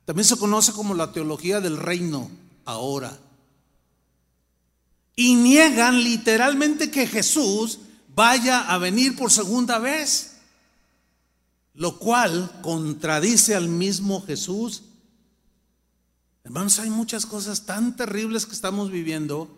[0.05, 2.31] También se conoce como la teología del reino
[2.71, 3.19] ahora.
[5.17, 7.81] Y niegan literalmente que Jesús
[8.15, 10.39] vaya a venir por segunda vez,
[11.75, 14.83] lo cual contradice al mismo Jesús.
[16.45, 19.49] Hermanos, hay muchas cosas tan terribles que estamos viviendo.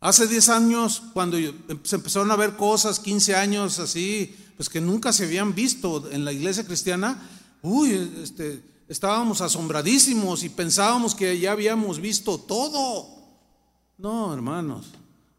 [0.00, 1.36] Hace 10 años, cuando
[1.82, 6.24] se empezaron a ver cosas, 15 años así, pues que nunca se habían visto en
[6.24, 7.20] la iglesia cristiana,
[7.62, 13.06] uy, este, estábamos asombradísimos y pensábamos que ya habíamos visto todo.
[13.98, 14.86] No, hermanos,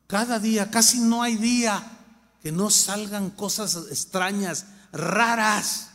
[0.08, 1.98] cada día, casi no hay día
[2.42, 5.92] que no salgan cosas extrañas, raras.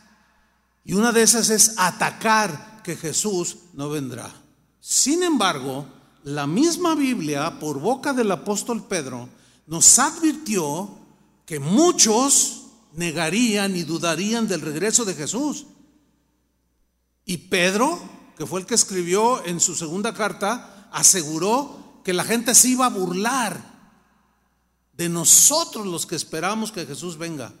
[0.83, 4.31] Y una de esas es atacar que Jesús no vendrá.
[4.79, 5.87] Sin embargo,
[6.23, 9.29] la misma Biblia, por boca del apóstol Pedro,
[9.67, 10.89] nos advirtió
[11.45, 12.63] que muchos
[12.93, 15.65] negarían y dudarían del regreso de Jesús.
[17.25, 17.99] Y Pedro,
[18.37, 22.85] que fue el que escribió en su segunda carta, aseguró que la gente se iba
[22.85, 23.75] a burlar
[24.93, 27.51] de nosotros los que esperamos que Jesús venga.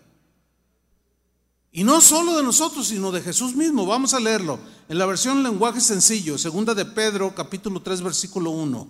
[1.71, 3.85] Y no solo de nosotros, sino de Jesús mismo.
[3.85, 4.57] Vamos a leerlo.
[4.87, 8.87] En la versión lenguaje sencillo, segunda de Pedro, capítulo 3, versículo 1.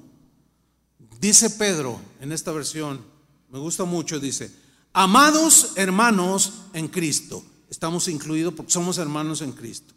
[1.20, 3.04] Dice Pedro en esta versión,
[3.50, 4.54] me gusta mucho, dice,
[4.94, 7.44] amados hermanos en Cristo.
[7.72, 9.95] Estamos incluidos porque somos hermanos en Cristo.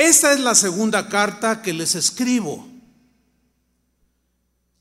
[0.00, 2.66] Esta es la segunda carta que les escribo.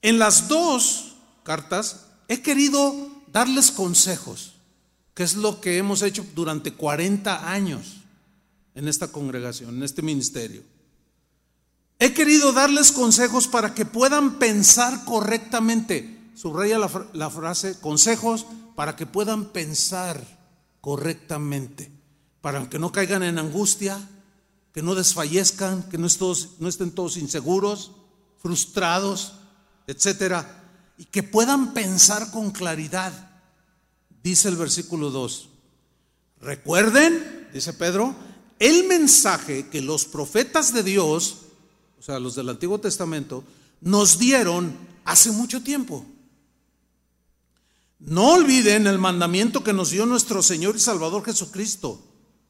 [0.02, 2.96] En las dos cartas he querido
[3.28, 4.54] darles consejos,
[5.14, 7.98] que es lo que hemos hecho durante 40 años
[8.76, 10.64] en esta congregación, en este ministerio.
[12.00, 16.32] He querido darles consejos para que puedan pensar correctamente.
[16.34, 20.24] Subraya la, la frase, consejos para que puedan pensar
[20.80, 21.92] correctamente,
[22.40, 24.00] para que no caigan en angustia,
[24.80, 27.92] que no desfallezcan, que no, estén todos inseguros,
[28.42, 29.34] frustrados,
[29.88, 30.63] etcétera,
[30.98, 33.12] y que puedan pensar con claridad.
[34.24, 35.50] Dice el versículo 2.
[36.39, 38.15] Recuerden, dice Pedro,
[38.58, 41.39] el mensaje que los profetas de Dios,
[42.00, 43.44] o sea, los del Antiguo Testamento,
[43.82, 46.06] nos dieron hace mucho tiempo.
[48.00, 52.02] No olviden el mandamiento que nos dio nuestro Señor y Salvador Jesucristo.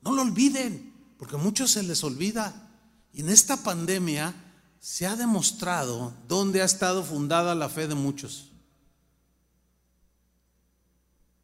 [0.04, 0.89] No lo olviden
[1.20, 2.72] porque a muchos se les olvida.
[3.12, 4.34] Y en esta pandemia
[4.80, 8.46] se ha demostrado dónde ha estado fundada la fe de muchos.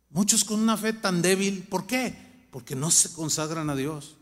[0.09, 2.47] Muchos con una fe tan débil, ¿por qué?
[2.51, 4.15] Porque no se consagran a Dios,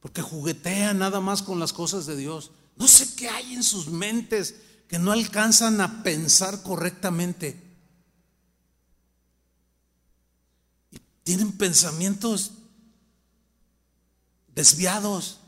[0.00, 2.50] porque juguetean nada más con las cosas de Dios.
[2.76, 7.58] No sé qué hay en sus mentes que no alcanzan a pensar correctamente.
[10.90, 12.50] Y tienen pensamientos
[14.54, 15.40] desviados,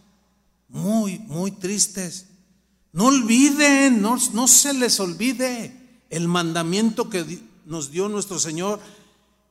[0.69, 2.27] muy, muy tristes.
[2.93, 8.81] No olviden, no, no se les olvide el mandamiento que nos dio nuestro Señor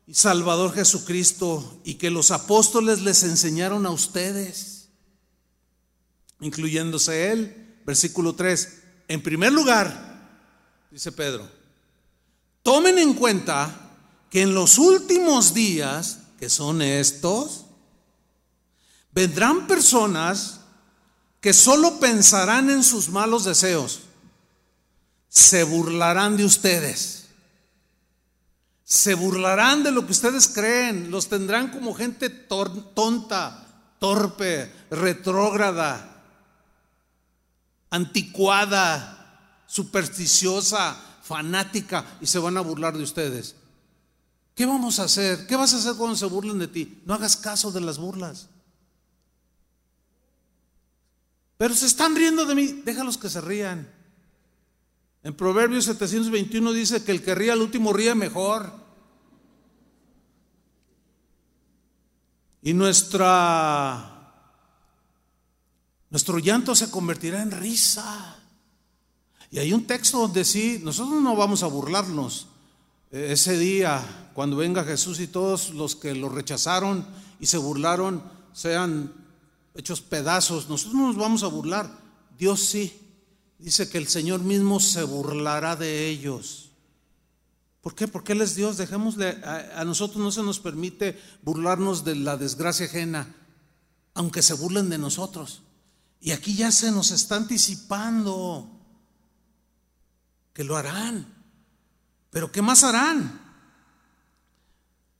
[0.07, 4.89] y Salvador Jesucristo y que los apóstoles les enseñaron a ustedes,
[6.39, 7.61] incluyéndose él.
[7.85, 8.81] Versículo 3.
[9.07, 10.39] En primer lugar,
[10.89, 11.47] dice Pedro,
[12.63, 13.91] tomen en cuenta
[14.29, 17.64] que en los últimos días, que son estos,
[19.15, 20.59] Vendrán personas
[21.39, 24.01] que solo pensarán en sus malos deseos,
[25.29, 27.27] se burlarán de ustedes,
[28.83, 36.21] se burlarán de lo que ustedes creen, los tendrán como gente tonta, torpe, retrógrada,
[37.91, 40.93] anticuada, supersticiosa,
[41.23, 43.55] fanática, y se van a burlar de ustedes.
[44.55, 45.47] ¿Qué vamos a hacer?
[45.47, 47.01] ¿Qué vas a hacer cuando se burlen de ti?
[47.05, 48.49] No hagas caso de las burlas.
[51.57, 53.89] Pero se están riendo de mí, déjalos que se rían.
[55.23, 58.71] En Proverbios 721 dice que el que ríe al último ríe mejor.
[62.61, 64.15] Y nuestra
[66.15, 68.37] nuestro llanto se convertirá en risa.
[69.51, 72.47] Y hay un texto donde sí, nosotros no vamos a burlarnos.
[73.11, 77.05] E, ese día, cuando venga Jesús y todos los que lo rechazaron
[77.39, 79.11] y se burlaron sean
[79.75, 81.89] hechos pedazos, nosotros no nos vamos a burlar.
[82.37, 83.01] Dios sí.
[83.59, 86.71] Dice que el Señor mismo se burlará de ellos.
[87.81, 88.07] ¿Por qué?
[88.07, 88.77] Porque Él es Dios.
[88.77, 93.33] Dejémosle, a, nosotros no se nos permite burlarnos de la desgracia ajena,
[94.13, 95.61] aunque se burlen de nosotros.
[96.19, 98.69] Y aquí ya se nos está anticipando
[100.53, 101.33] que lo harán.
[102.31, 103.41] Pero ¿qué más harán?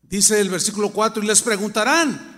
[0.02, 2.35] Dice el versículo 4, y les preguntarán.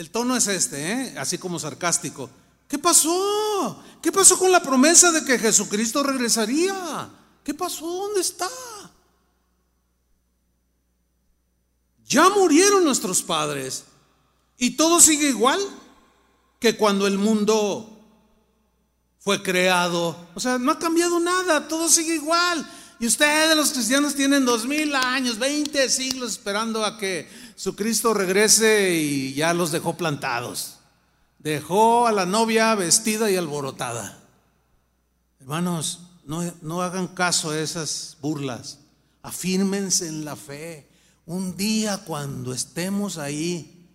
[0.00, 1.14] El tono es este, ¿eh?
[1.18, 2.30] así como sarcástico.
[2.66, 3.84] ¿Qué pasó?
[4.00, 7.10] ¿Qué pasó con la promesa de que Jesucristo regresaría?
[7.44, 7.86] ¿Qué pasó?
[7.86, 8.48] ¿Dónde está?
[12.06, 13.84] Ya murieron nuestros padres
[14.56, 15.60] y todo sigue igual
[16.58, 18.00] que cuando el mundo
[19.18, 20.28] fue creado.
[20.34, 22.66] O sea, no ha cambiado nada, todo sigue igual.
[23.00, 27.28] Y ustedes los cristianos tienen dos mil años, veinte siglos esperando a que
[27.60, 30.78] su Cristo regrese y ya los dejó plantados.
[31.38, 34.18] Dejó a la novia vestida y alborotada.
[35.40, 38.78] Hermanos, no, no hagan caso a esas burlas.
[39.20, 40.88] Afírmense en la fe.
[41.26, 43.86] Un día cuando estemos ahí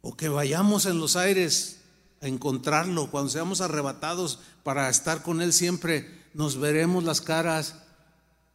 [0.00, 1.80] o que vayamos en los aires
[2.22, 7.74] a encontrarlo, cuando seamos arrebatados para estar con Él siempre, nos veremos las caras.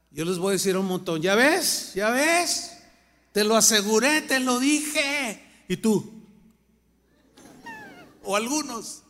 [0.09, 2.74] Yo les voy a decir un montón, ya ves, ya ves,
[3.35, 5.65] te lo aseguré, te lo dije.
[5.67, 6.09] ¿Y tú?
[8.23, 9.03] O algunos.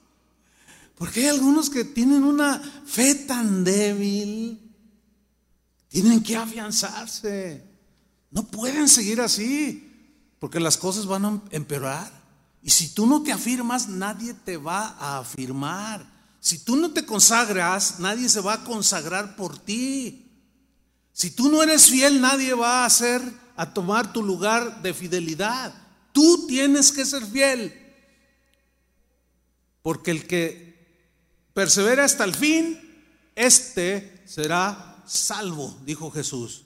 [0.95, 4.59] Porque hay algunos que tienen una fe tan débil,
[5.89, 7.63] tienen que afianzarse.
[8.31, 9.93] No pueden seguir así,
[10.39, 12.11] porque las cosas van a empeorar.
[12.63, 16.03] Y si tú no te afirmas, nadie te va a afirmar.
[16.39, 20.31] Si tú no te consagras, nadie se va a consagrar por ti.
[21.13, 25.73] Si tú no eres fiel, nadie va a hacer a tomar tu lugar de fidelidad.
[26.11, 27.73] Tú tienes que ser fiel.
[29.81, 30.75] Porque el que
[31.53, 32.79] persevera hasta el fin,
[33.35, 36.63] este será salvo, dijo Jesús.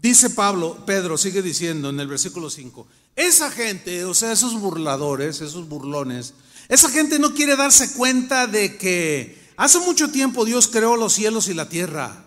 [0.00, 5.42] Dice Pablo, Pedro sigue diciendo en el versículo 5, esa gente, o sea, esos burladores,
[5.42, 6.32] esos burlones,
[6.68, 11.48] esa gente no quiere darse cuenta de que hace mucho tiempo Dios creó los cielos
[11.48, 12.24] y la tierra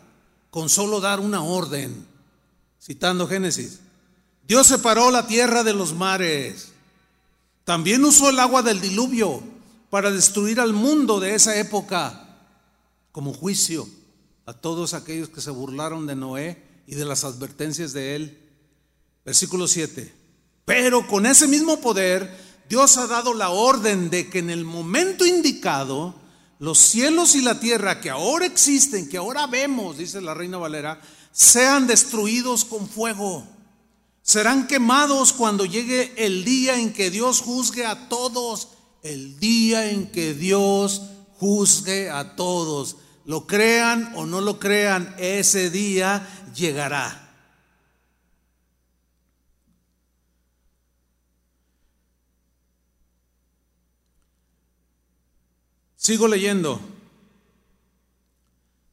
[0.52, 2.06] con solo dar una orden.
[2.84, 3.80] Citando Génesis.
[4.46, 6.74] Dios separó la tierra de los mares.
[7.64, 9.42] También usó el agua del diluvio
[9.90, 12.40] para destruir al mundo de esa época
[13.14, 13.88] como juicio
[14.46, 18.38] a todos aquellos que se burlaron de Noé y de las advertencias de él.
[19.24, 20.14] Versículo 7.
[20.66, 25.26] Pero con ese mismo poder, Dios ha dado la orden de que en el momento
[25.26, 26.16] indicado,
[26.60, 31.00] los cielos y la tierra que ahora existen, que ahora vemos, dice la reina Valera,
[31.34, 33.46] sean destruidos con fuego.
[34.22, 38.70] Serán quemados cuando llegue el día en que Dios juzgue a todos.
[39.02, 41.02] El día en que Dios
[41.40, 42.96] juzgue a todos.
[43.26, 47.20] Lo crean o no lo crean, ese día llegará.
[55.98, 56.93] Sigo leyendo.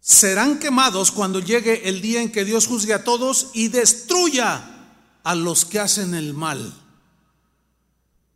[0.01, 4.65] Serán quemados cuando llegue el día en que Dios juzgue a todos y destruya
[5.23, 6.75] a los que hacen el mal.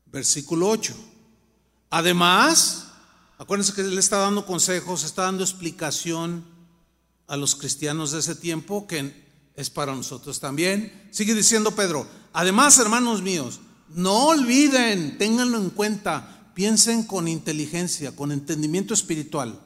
[0.06, 0.94] Versículo 8.
[1.90, 2.88] Además,
[3.38, 6.44] acuérdense que Él está dando consejos, está dando explicación
[7.26, 9.24] a los cristianos de ese tiempo que
[9.56, 11.08] es para nosotros también.
[11.10, 18.32] Sigue diciendo Pedro, además, hermanos míos, no olviden, ténganlo en cuenta, piensen con inteligencia, con
[18.32, 19.60] entendimiento espiritual,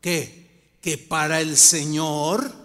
[0.00, 0.39] que,
[0.80, 2.60] que para el Señor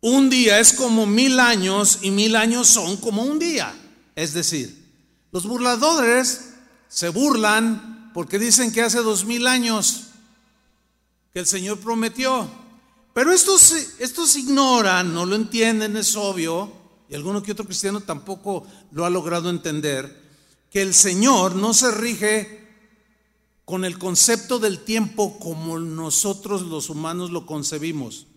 [0.00, 3.74] un día es como mil años y mil años son como un día.
[4.14, 4.84] Es decir,
[5.32, 6.50] los burladores
[6.88, 10.04] se burlan porque dicen que hace dos mil años
[11.32, 12.48] que el Señor prometió.
[13.14, 16.70] Pero estos, estos ignoran, no lo entienden, es obvio,
[17.08, 20.24] y alguno que otro cristiano tampoco lo ha logrado entender
[20.70, 22.65] que el Señor no se rige
[23.66, 28.28] con el concepto del tiempo como nosotros los humanos lo concebimos,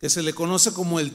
[0.00, 1.12] que se le conoce como el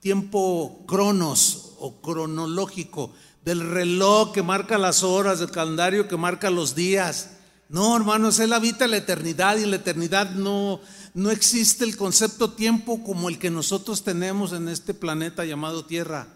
[0.00, 3.12] tiempo cronos o cronológico,
[3.44, 7.32] del reloj que marca las horas, del calendario que marca los días.
[7.68, 10.80] No, hermanos, Él habita la eternidad y en la eternidad no,
[11.12, 16.26] no existe el concepto tiempo como el que nosotros tenemos en este planeta llamado Tierra.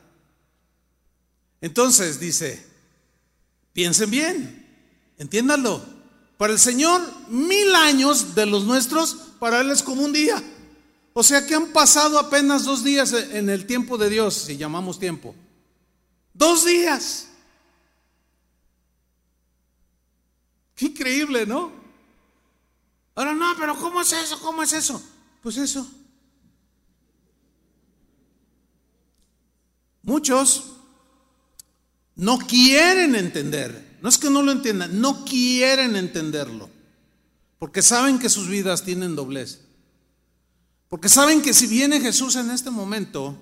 [1.63, 2.63] Entonces dice,
[3.73, 4.67] piensen bien,
[5.17, 5.92] entiéndanlo.
[6.43, 10.43] Para el Señor, mil años de los nuestros, para Él es como un día.
[11.13, 14.99] O sea que han pasado apenas dos días en el tiempo de Dios, si llamamos
[14.99, 15.37] tiempo.
[16.35, 17.29] Dos días.
[20.75, 21.71] Qué increíble, ¿no?
[23.15, 24.41] Ahora no, pero ¿cómo es eso?
[24.41, 25.01] ¿Cómo es eso?
[25.45, 25.89] Pues eso.
[30.03, 30.73] Muchos
[32.17, 36.69] no quieren entender no es que no lo entiendan, no quieren entenderlo.
[37.61, 39.61] Porque saben que sus vidas tienen doblez.
[40.89, 43.37] Porque saben que si viene Jesús en este momento,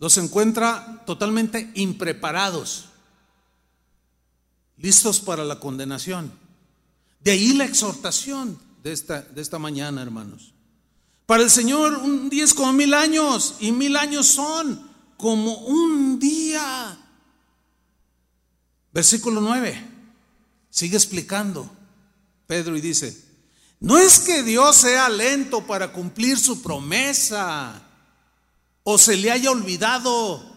[0.00, 2.86] los encuentra totalmente impreparados,
[4.78, 6.32] listos para la condenación.
[7.20, 10.54] De ahí la exhortación de esta, de esta mañana, hermanos.
[11.24, 16.18] Para el Señor un día es como mil años y mil años son como un
[16.18, 16.98] día.
[18.92, 19.90] Versículo 9.
[20.70, 21.70] Sigue explicando
[22.46, 23.16] Pedro y dice,
[23.80, 27.82] no es que Dios sea lento para cumplir su promesa
[28.84, 30.56] o se le haya olvidado.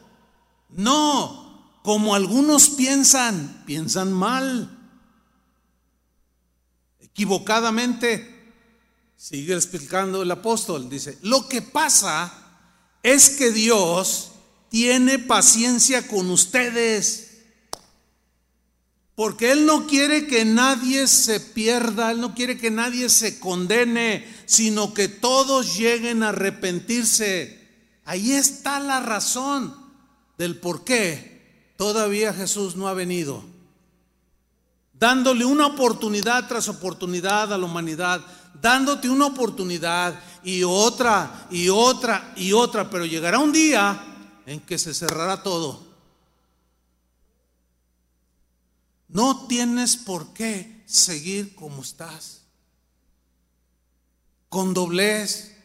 [0.70, 4.72] No, como algunos piensan, piensan mal.
[7.00, 8.54] Equivocadamente,
[9.16, 12.32] sigue explicando el apóstol, dice, lo que pasa
[13.02, 14.32] es que Dios
[14.70, 17.25] tiene paciencia con ustedes
[19.16, 24.28] porque Él no quiere que nadie se pierda, Él no quiere que nadie se condene,
[24.46, 27.66] sino que todos lleguen a arrepentirse.
[28.04, 29.74] Ahí está la razón
[30.38, 33.44] del por qué todavía Jesús no ha venido.
[34.94, 38.22] Dándole una oportunidad tras oportunidad a la humanidad,
[38.62, 44.78] dándote una oportunidad y otra y otra y otra, pero llegará un día en que
[44.78, 45.95] se cerrará todo
[49.16, 52.42] No tienes por qué seguir como estás.
[54.50, 55.56] Con doblez,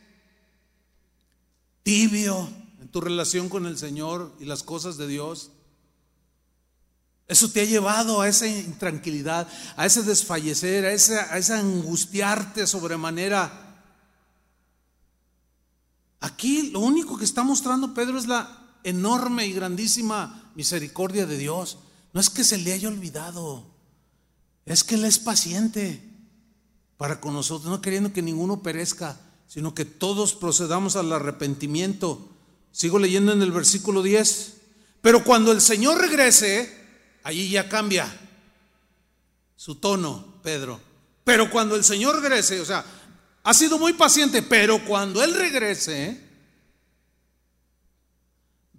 [1.82, 2.48] tibio
[2.80, 5.50] en tu relación con el Señor y las cosas de Dios.
[7.26, 12.68] Eso te ha llevado a esa intranquilidad, a ese desfallecer, a esa, a esa angustiarte
[12.68, 13.82] sobremanera.
[16.20, 21.78] Aquí lo único que está mostrando Pedro es la enorme y grandísima misericordia de Dios.
[22.12, 23.64] No es que se le haya olvidado,
[24.66, 26.02] es que Él es paciente
[26.96, 32.28] para con nosotros, no queriendo que ninguno perezca, sino que todos procedamos al arrepentimiento.
[32.72, 34.54] Sigo leyendo en el versículo 10.
[35.00, 36.72] Pero cuando el Señor regrese,
[37.22, 38.06] allí ya cambia
[39.56, 40.80] su tono, Pedro.
[41.24, 42.84] Pero cuando el Señor regrese, o sea,
[43.42, 46.29] ha sido muy paciente, pero cuando Él regrese,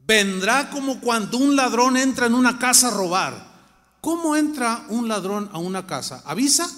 [0.05, 3.51] vendrá como cuando un ladrón entra en una casa a robar.
[4.01, 6.23] ¿Cómo entra un ladrón a una casa?
[6.25, 6.69] ¿Avisa?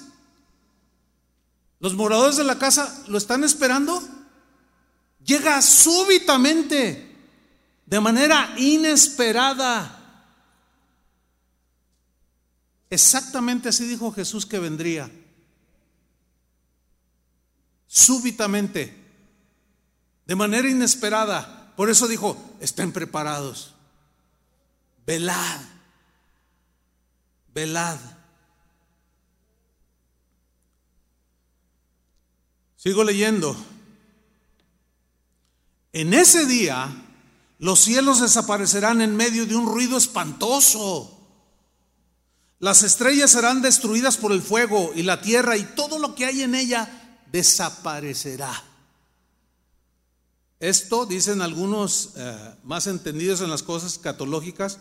[1.79, 4.01] ¿Los moradores de la casa lo están esperando?
[5.23, 7.17] Llega súbitamente,
[7.85, 9.99] de manera inesperada.
[12.89, 15.09] Exactamente así dijo Jesús que vendría.
[17.87, 18.95] Súbitamente,
[20.25, 21.62] de manera inesperada.
[21.75, 23.73] Por eso dijo, estén preparados.
[25.05, 25.61] Velad.
[27.53, 27.97] Velad.
[32.77, 33.55] Sigo leyendo.
[35.93, 36.89] En ese día
[37.59, 41.17] los cielos desaparecerán en medio de un ruido espantoso.
[42.59, 46.41] Las estrellas serán destruidas por el fuego y la tierra y todo lo que hay
[46.41, 48.51] en ella desaparecerá.
[50.63, 54.79] Esto, dicen algunos eh, más entendidos en las cosas catológicas,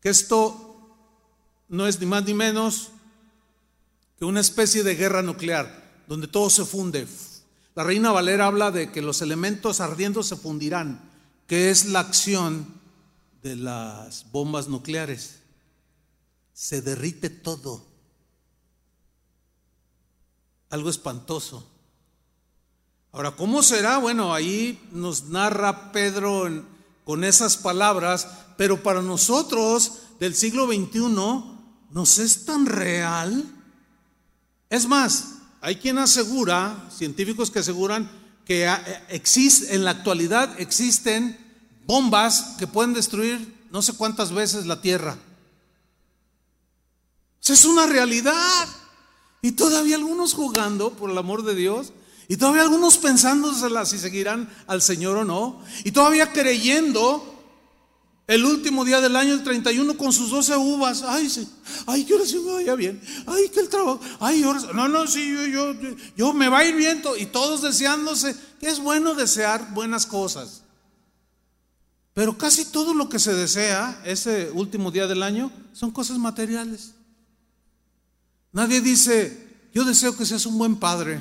[0.00, 0.96] que esto
[1.68, 2.90] no es ni más ni menos
[4.16, 7.08] que una especie de guerra nuclear, donde todo se funde.
[7.74, 11.10] La reina Valera habla de que los elementos ardiendo se fundirán,
[11.48, 12.68] que es la acción
[13.42, 15.40] de las bombas nucleares.
[16.52, 17.84] Se derrite todo.
[20.70, 21.73] Algo espantoso.
[23.14, 23.98] Ahora, ¿cómo será?
[23.98, 26.50] Bueno, ahí nos narra Pedro
[27.04, 30.98] con esas palabras, pero para nosotros del siglo XXI
[31.92, 33.44] nos es tan real.
[34.68, 38.10] Es más, hay quien asegura, científicos que aseguran
[38.44, 38.68] que
[39.08, 41.38] existe, en la actualidad existen
[41.86, 45.16] bombas que pueden destruir no sé cuántas veces la Tierra.
[47.46, 48.68] es una realidad.
[49.40, 51.92] Y todavía algunos jugando, por el amor de Dios,
[52.28, 57.34] y todavía algunos pensándosela si seguirán al Señor o no, y todavía creyendo
[58.26, 61.02] el último día del año, el 31, con sus 12 uvas.
[61.02, 61.46] Ay, sí.
[61.86, 63.00] Ay, que ahora sí me vaya bien.
[63.26, 64.00] Ay, que el trabajo.
[64.18, 64.60] Ay, ahora.
[64.72, 67.02] No, no, sí, yo, yo, yo me va a ir bien.
[67.18, 68.34] Y todos deseándose.
[68.60, 70.62] Que es bueno desear buenas cosas.
[72.14, 76.94] Pero casi todo lo que se desea ese último día del año son cosas materiales.
[78.52, 81.20] Nadie dice, yo deseo que seas un buen padre,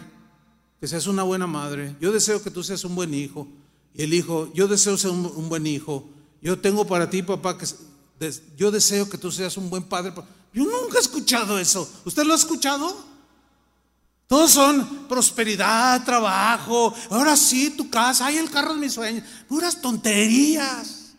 [0.83, 1.95] que seas una buena madre.
[2.01, 3.47] Yo deseo que tú seas un buen hijo.
[3.93, 6.09] Y el hijo, yo deseo ser un buen hijo.
[6.41, 7.65] Yo tengo para ti, papá, que
[8.57, 10.13] yo deseo que tú seas un buen padre.
[10.53, 11.89] Yo nunca he escuchado eso.
[12.03, 12.97] ¿Usted lo ha escuchado?
[14.27, 16.93] Todos son prosperidad, trabajo.
[17.09, 19.23] Ahora sí, tu casa, hay el carro de mis sueños.
[19.47, 21.13] Puras tonterías.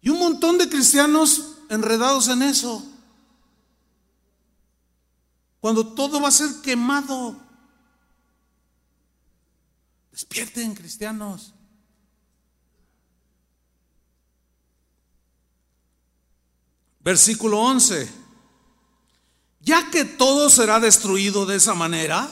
[0.00, 2.82] Y un montón de cristianos enredados en eso.
[5.60, 7.46] Cuando todo va a ser quemado.
[10.18, 11.54] Despierten, cristianos.
[16.98, 18.10] Versículo 11.
[19.60, 22.28] Ya que todo será destruido de esa manera,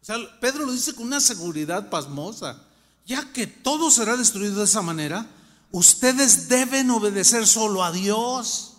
[0.00, 2.64] o sea, Pedro lo dice con una seguridad pasmosa,
[3.04, 5.26] ya que todo será destruido de esa manera,
[5.72, 8.74] ustedes deben obedecer solo a Dios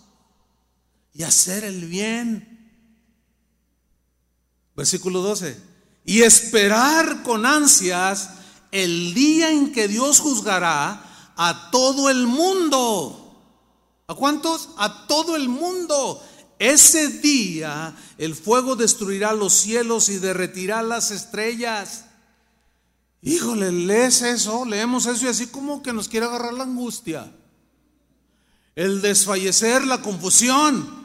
[1.12, 2.80] y hacer el bien.
[4.74, 5.73] Versículo 12.
[6.04, 8.30] Y esperar con ansias
[8.70, 13.24] el día en que Dios juzgará a todo el mundo
[14.06, 14.70] ¿A cuántos?
[14.76, 16.22] A todo el mundo.
[16.58, 22.04] Ese día el fuego destruirá los cielos y derretirá las estrellas.
[23.22, 27.34] Híjole, lees eso, leemos eso y así como que nos quiere agarrar la angustia.
[28.74, 31.03] El desfallecer, la confusión.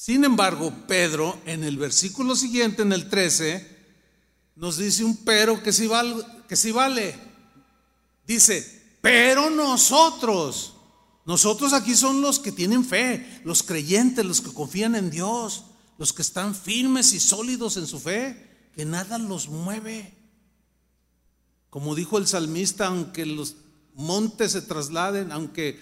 [0.00, 3.78] Sin embargo, Pedro en el versículo siguiente, en el 13,
[4.54, 6.24] nos dice un pero que sí vale.
[6.48, 7.16] Que vale.
[8.24, 10.74] Dice, pero nosotros
[11.26, 15.64] nosotros aquí son los que tienen fe, los creyentes, los que confían en Dios,
[15.98, 20.14] los que están firmes y sólidos en su fe, que nada los mueve.
[21.70, 23.56] Como dijo el salmista, aunque los
[23.94, 25.80] montes se trasladen, aunque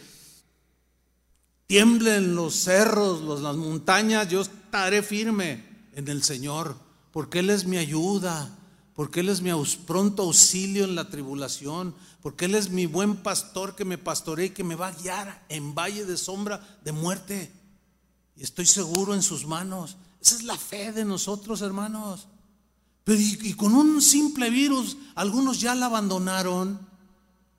[1.67, 5.65] tiemblen los cerros, las montañas, yo estaré firme
[5.95, 6.77] en el Señor,
[7.11, 8.57] porque Él es mi ayuda,
[8.95, 9.51] porque Él es mi
[9.87, 14.51] pronto auxilio en la tribulación, porque Él es mi buen pastor que me pastorea y
[14.51, 17.53] que me va a guiar en valle de sombra de muerte.
[18.37, 19.97] Y estoy seguro en sus manos.
[20.21, 22.29] Esa es la fe de nosotros, hermanos.
[23.05, 26.81] Pero y, con un simple virus, algunos ya la abandonaron.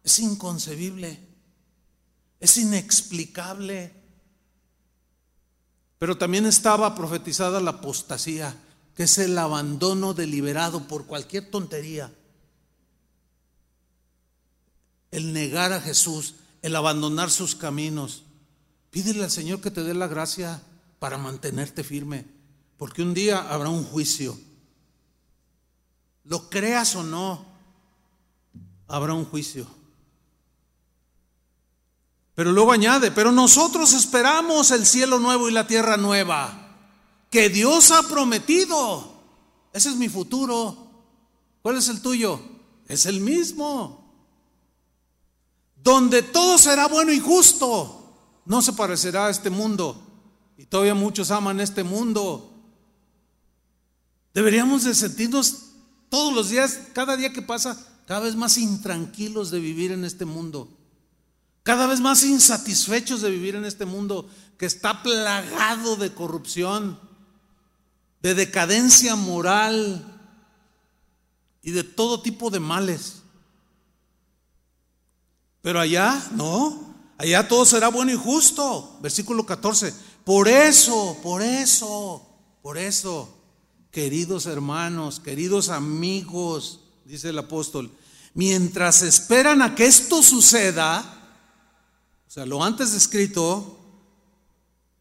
[0.03, 1.20] Es inconcebible.
[2.39, 3.93] Es inexplicable.
[6.00, 8.56] Pero también estaba profetizada la apostasía
[8.98, 12.12] que es el abandono deliberado por cualquier tontería.
[15.12, 16.34] El negar a Jesús,
[16.64, 18.24] el abandonar sus caminos.
[18.89, 20.64] Pídele al Señor que te dé la gracia
[20.98, 22.26] para mantenerte firme,
[22.78, 24.36] porque un día habrá un juicio.
[26.24, 27.45] Lo creas o no,
[28.88, 29.68] habrá un juicio.
[32.38, 36.67] Pero luego añade, pero nosotros esperamos el cielo nuevo y la tierra nueva
[37.31, 39.11] que Dios ha prometido.
[39.73, 40.77] Ese es mi futuro.
[41.63, 42.39] ¿Cuál es el tuyo?
[42.88, 44.13] Es el mismo.
[45.81, 48.13] Donde todo será bueno y justo.
[48.45, 49.99] No se parecerá a este mundo.
[50.59, 52.53] Y todavía muchos aman este mundo.
[54.35, 55.69] Deberíamos de sentirnos
[56.07, 60.25] todos los días, cada día que pasa, cada vez más intranquilos de vivir en este
[60.25, 60.76] mundo.
[61.68, 64.26] Cada vez más insatisfechos de vivir en este mundo
[64.57, 66.97] que está plagado de corrupción
[68.22, 70.18] de decadencia moral
[71.61, 73.15] y de todo tipo de males.
[75.61, 78.97] Pero allá, no, allá todo será bueno y justo.
[79.01, 79.93] Versículo 14.
[80.24, 82.26] Por eso, por eso,
[82.61, 83.28] por eso,
[83.91, 87.91] queridos hermanos, queridos amigos, dice el apóstol,
[88.34, 91.16] mientras esperan a que esto suceda,
[92.28, 93.78] o sea, lo antes descrito,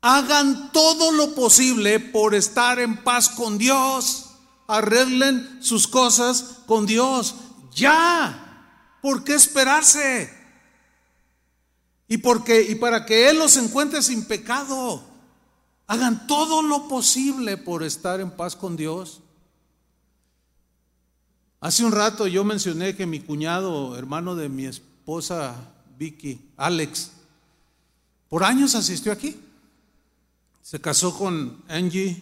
[0.09, 4.27] Hagan todo lo posible por estar en paz con Dios.
[4.69, 7.35] Arreglen sus cosas con Dios.
[7.75, 8.99] Ya.
[9.03, 10.33] ¿Por qué esperarse?
[12.07, 15.03] Y porque y para que él los encuentre sin pecado,
[15.89, 19.23] hagan todo lo posible por estar en paz con Dios.
[21.59, 25.57] Hace un rato yo mencioné que mi cuñado, hermano de mi esposa
[25.99, 27.11] Vicky, Alex,
[28.29, 29.37] por años asistió aquí.
[30.63, 32.21] Se casó con Angie,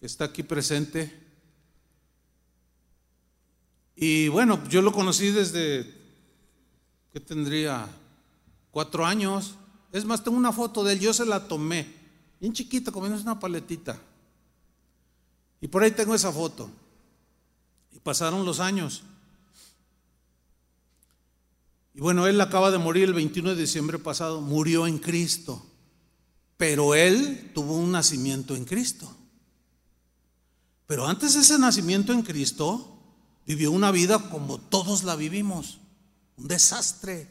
[0.00, 1.26] que está aquí presente.
[3.94, 5.94] Y bueno, yo lo conocí desde
[7.12, 7.88] que tendría
[8.70, 9.56] cuatro años.
[9.92, 11.86] Es más, tengo una foto de él, yo se la tomé,
[12.40, 13.98] bien chiquita, comiendo una paletita.
[15.60, 16.70] Y por ahí tengo esa foto.
[17.92, 19.02] Y pasaron los años.
[21.96, 25.64] Y bueno, él acaba de morir el 21 de diciembre pasado, murió en Cristo.
[26.58, 29.10] Pero él tuvo un nacimiento en Cristo.
[30.86, 32.98] Pero antes de ese nacimiento en Cristo,
[33.46, 35.78] vivió una vida como todos la vivimos,
[36.36, 37.30] un desastre.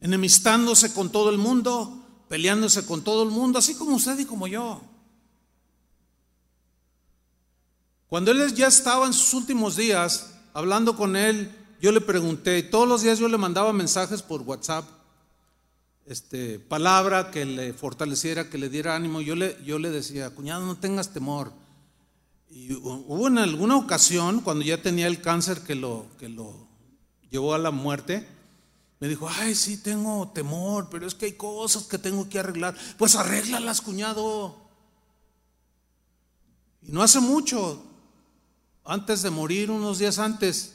[0.00, 4.46] Enemistándose con todo el mundo, peleándose con todo el mundo, así como usted y como
[4.46, 4.80] yo.
[8.06, 12.88] Cuando él ya estaba en sus últimos días, hablando con él, yo le pregunté, todos
[12.88, 14.84] los días yo le mandaba mensajes por WhatsApp,
[16.04, 19.20] este, palabra que le fortaleciera, que le diera ánimo.
[19.20, 21.52] Yo le, yo le decía, cuñado, no tengas temor.
[22.50, 26.66] Y hubo en alguna ocasión, cuando ya tenía el cáncer que lo, que lo
[27.30, 28.26] llevó a la muerte,
[28.98, 32.74] me dijo, ay, sí, tengo temor, pero es que hay cosas que tengo que arreglar.
[32.96, 34.56] Pues arréglalas, cuñado.
[36.82, 37.84] Y no hace mucho,
[38.88, 40.72] antes de morir, unos días antes,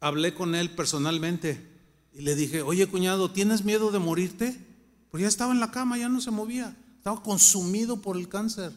[0.00, 1.64] hablé con él personalmente
[2.12, 4.58] y le dije, oye cuñado, ¿tienes miedo de morirte?
[5.12, 8.72] Pues ya estaba en la cama, ya no se movía, estaba consumido por el cáncer.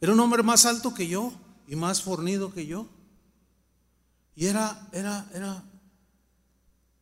[0.00, 1.34] Era un hombre más alto que yo
[1.66, 2.88] y más fornido que yo.
[4.34, 5.62] Y era, era, era,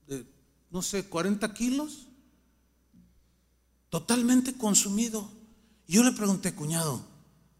[0.08, 0.26] de,
[0.72, 2.08] no sé, 40 kilos,
[3.88, 5.30] totalmente consumido.
[5.86, 7.04] Y yo le pregunté, cuñado,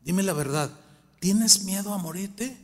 [0.03, 0.73] dime la verdad,
[1.21, 2.57] ¿tienes miedo a morirte?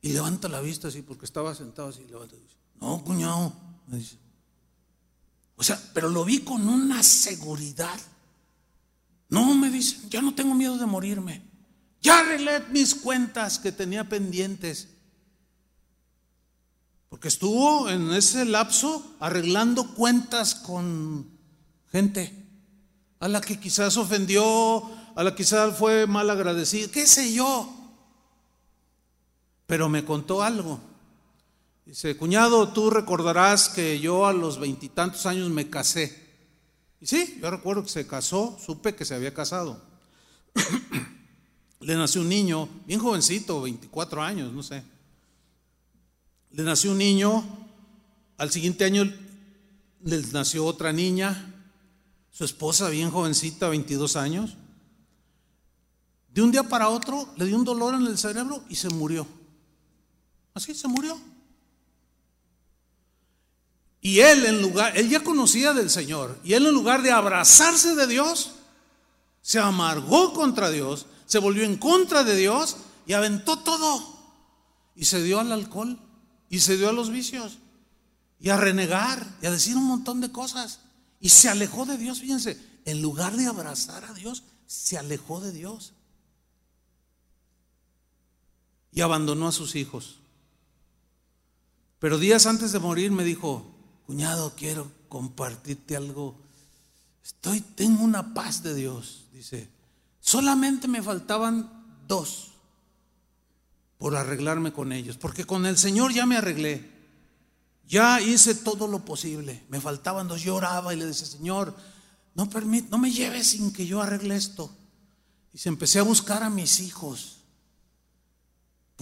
[0.00, 3.52] Y levanta la vista así, porque estaba sentado así, levanta dice, no, cuñado.
[5.56, 7.98] O sea, pero lo vi con una seguridad.
[9.28, 11.42] No, me dice, ya no tengo miedo de morirme.
[12.02, 14.88] Ya arreglé mis cuentas que tenía pendientes.
[17.08, 21.30] Porque estuvo en ese lapso arreglando cuentas con
[21.90, 22.42] gente
[23.20, 24.82] a la que quizás ofendió,
[25.14, 27.81] a la que quizás fue mal agradecido, qué sé yo.
[29.72, 30.78] Pero me contó algo.
[31.86, 36.28] Dice, cuñado, tú recordarás que yo a los veintitantos años me casé.
[37.00, 39.82] Y sí, yo recuerdo que se casó, supe que se había casado.
[41.80, 44.82] Le nació un niño, bien jovencito, 24 años, no sé.
[46.50, 47.42] Le nació un niño,
[48.36, 49.10] al siguiente año
[50.04, 51.50] le nació otra niña,
[52.30, 54.54] su esposa bien jovencita, 22 años.
[56.28, 59.26] De un día para otro le dio un dolor en el cerebro y se murió.
[60.54, 61.18] Así se murió.
[64.00, 67.94] Y él en lugar, él ya conocía del Señor, y él en lugar de abrazarse
[67.94, 68.52] de Dios,
[69.40, 72.76] se amargó contra Dios se volvió en contra de Dios
[73.06, 74.20] y aventó todo.
[74.94, 75.98] Y se dio al alcohol
[76.50, 77.56] y se dio a los vicios
[78.38, 80.80] y a renegar y a decir un montón de cosas.
[81.20, 85.52] Y se alejó de Dios, fíjense, en lugar de abrazar a Dios, se alejó de
[85.52, 85.94] Dios.
[88.92, 90.18] Y abandonó a sus hijos.
[92.02, 93.64] Pero días antes de morir me dijo,
[94.08, 96.34] cuñado, quiero compartirte algo.
[97.24, 99.68] Estoy, tengo una paz de Dios, dice.
[100.20, 101.70] Solamente me faltaban
[102.08, 102.54] dos
[103.98, 106.90] por arreglarme con ellos, porque con el Señor ya me arreglé.
[107.86, 109.62] Ya hice todo lo posible.
[109.68, 110.42] Me faltaban dos.
[110.42, 111.72] Lloraba y le decía, Señor,
[112.34, 112.50] no,
[112.90, 114.74] no me lleves sin que yo arregle esto.
[115.52, 117.41] Y se empecé a buscar a mis hijos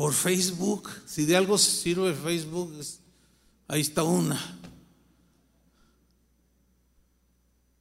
[0.01, 0.89] por Facebook.
[1.05, 2.73] Si de algo sirve Facebook,
[3.69, 4.59] ahí está una.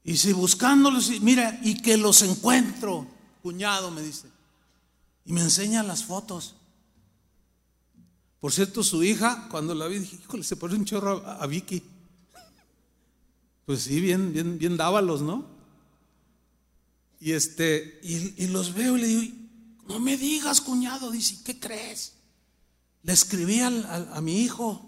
[0.03, 3.07] Y si buscándolos, mira, y que los encuentro
[3.41, 4.27] cuñado, me dice.
[5.23, 6.55] Y me enseña las fotos.
[8.41, 11.81] Por cierto, su hija, cuando la vi, dije, híjole, se pone un chorro a, Vicky.
[13.65, 15.45] Pues sí, bien, bien, bien dábalos, ¿no?
[17.21, 19.38] Y este, y, los veo y le digo,
[19.89, 22.13] no me digas, cuñado, dice, ¿qué crees?
[23.01, 24.85] Le escribí a mi hijo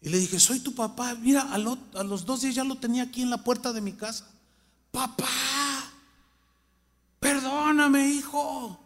[0.00, 1.14] y le dije, soy tu papá.
[1.14, 3.92] Mira, a, a los dos días ya lo tenía aquí en la puerta de mi
[3.92, 4.26] casa.
[4.90, 5.28] Papá,
[7.20, 8.80] perdóname, hijo.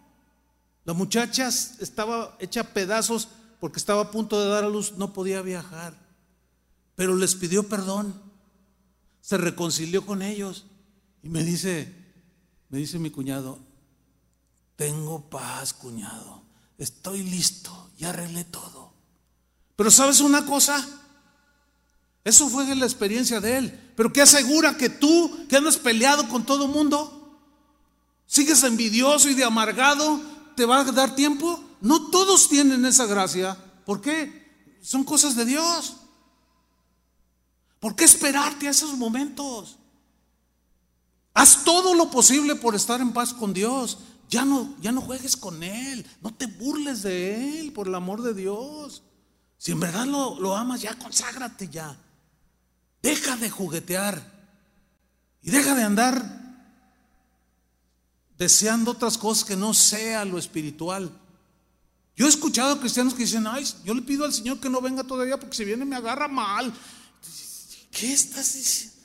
[0.84, 3.28] La muchacha estaba hecha pedazos
[3.60, 5.96] porque estaba a punto de dar a luz, no podía viajar.
[6.96, 8.20] pero les pidió perdón,
[9.20, 10.66] se reconcilió con ellos
[11.22, 11.94] y me dice,
[12.70, 13.60] me dice mi cuñado,
[14.76, 16.42] tengo paz, cuñado,
[16.78, 18.92] estoy listo, ya arreglé todo.
[19.76, 20.86] Pero sabes una cosa,
[22.24, 26.44] eso fue la experiencia de él, pero ¿qué asegura que tú, que andas peleado con
[26.44, 27.38] todo el mundo,
[28.26, 30.20] sigues envidioso y de amargado,
[30.56, 31.62] te va a dar tiempo?
[31.80, 33.56] No todos tienen esa gracia.
[33.84, 34.78] ¿Por qué?
[34.82, 35.96] Son cosas de Dios.
[37.80, 39.76] ¿Por qué esperarte a esos momentos?
[41.34, 43.98] Haz todo lo posible por estar en paz con Dios.
[44.32, 46.06] Ya no, ya no juegues con Él.
[46.22, 49.02] No te burles de Él, por el amor de Dios.
[49.58, 51.94] Si en verdad lo, lo amas, ya conságrate ya.
[53.02, 54.22] Deja de juguetear.
[55.42, 56.40] Y deja de andar
[58.38, 61.12] deseando otras cosas que no sea lo espiritual.
[62.16, 65.04] Yo he escuchado cristianos que dicen, ay, yo le pido al Señor que no venga
[65.04, 66.72] todavía porque si viene me agarra mal.
[67.90, 68.96] ¿Qué estás diciendo?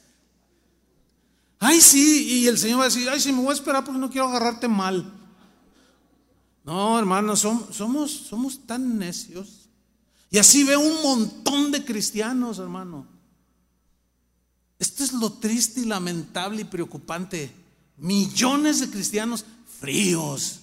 [1.60, 4.00] Ay, sí, y el Señor va a decir, ay, sí, me voy a esperar porque
[4.00, 5.16] no quiero agarrarte mal.
[6.68, 9.70] No, hermanos, somos, somos, tan necios.
[10.30, 13.08] Y así veo un montón de cristianos, hermano.
[14.78, 17.56] Esto es lo triste y lamentable y preocupante.
[17.96, 19.46] Millones de cristianos
[19.80, 20.60] fríos,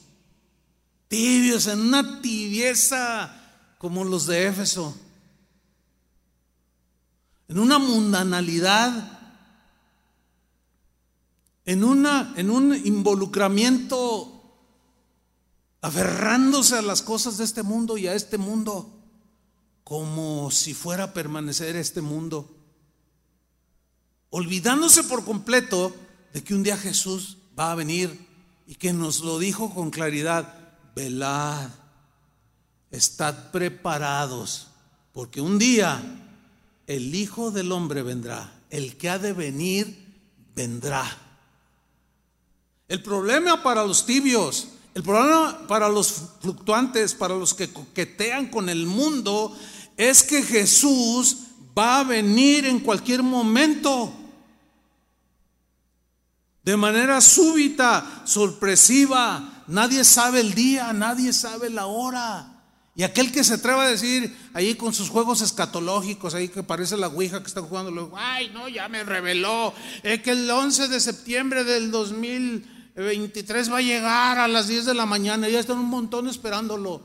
[1.09, 3.34] tibios, en una tibieza
[3.78, 4.94] como los de Éfeso,
[7.48, 9.20] en una mundanalidad,
[11.64, 14.34] en, una, en un involucramiento
[15.85, 18.91] aferrándose a las cosas de este mundo y a este mundo
[19.85, 22.57] como si fuera a permanecer este mundo,
[24.30, 25.95] olvidándose por completo
[26.32, 28.26] de que un día Jesús va a venir
[28.66, 30.55] y que nos lo dijo con claridad,
[30.97, 31.68] velad,
[32.91, 34.68] estad preparados,
[35.12, 36.01] porque un día
[36.87, 40.14] el Hijo del Hombre vendrá, el que ha de venir
[40.57, 41.05] vendrá.
[42.89, 48.68] El problema para los tibios, el problema para los fluctuantes, para los que coquetean con
[48.68, 49.57] el mundo,
[49.97, 51.38] es que Jesús
[51.76, 54.12] va a venir en cualquier momento.
[56.62, 59.64] De manera súbita, sorpresiva.
[59.66, 62.55] Nadie sabe el día, nadie sabe la hora.
[62.97, 66.97] Y aquel que se atreva a decir ahí con sus juegos escatológicos, ahí que parece
[66.97, 69.74] la Ouija que están jugando, luego, ay, no, ya me reveló,
[70.05, 71.90] es que el 11 de septiembre del
[72.95, 77.03] 2023 va a llegar a las 10 de la mañana, ya están un montón esperándolo.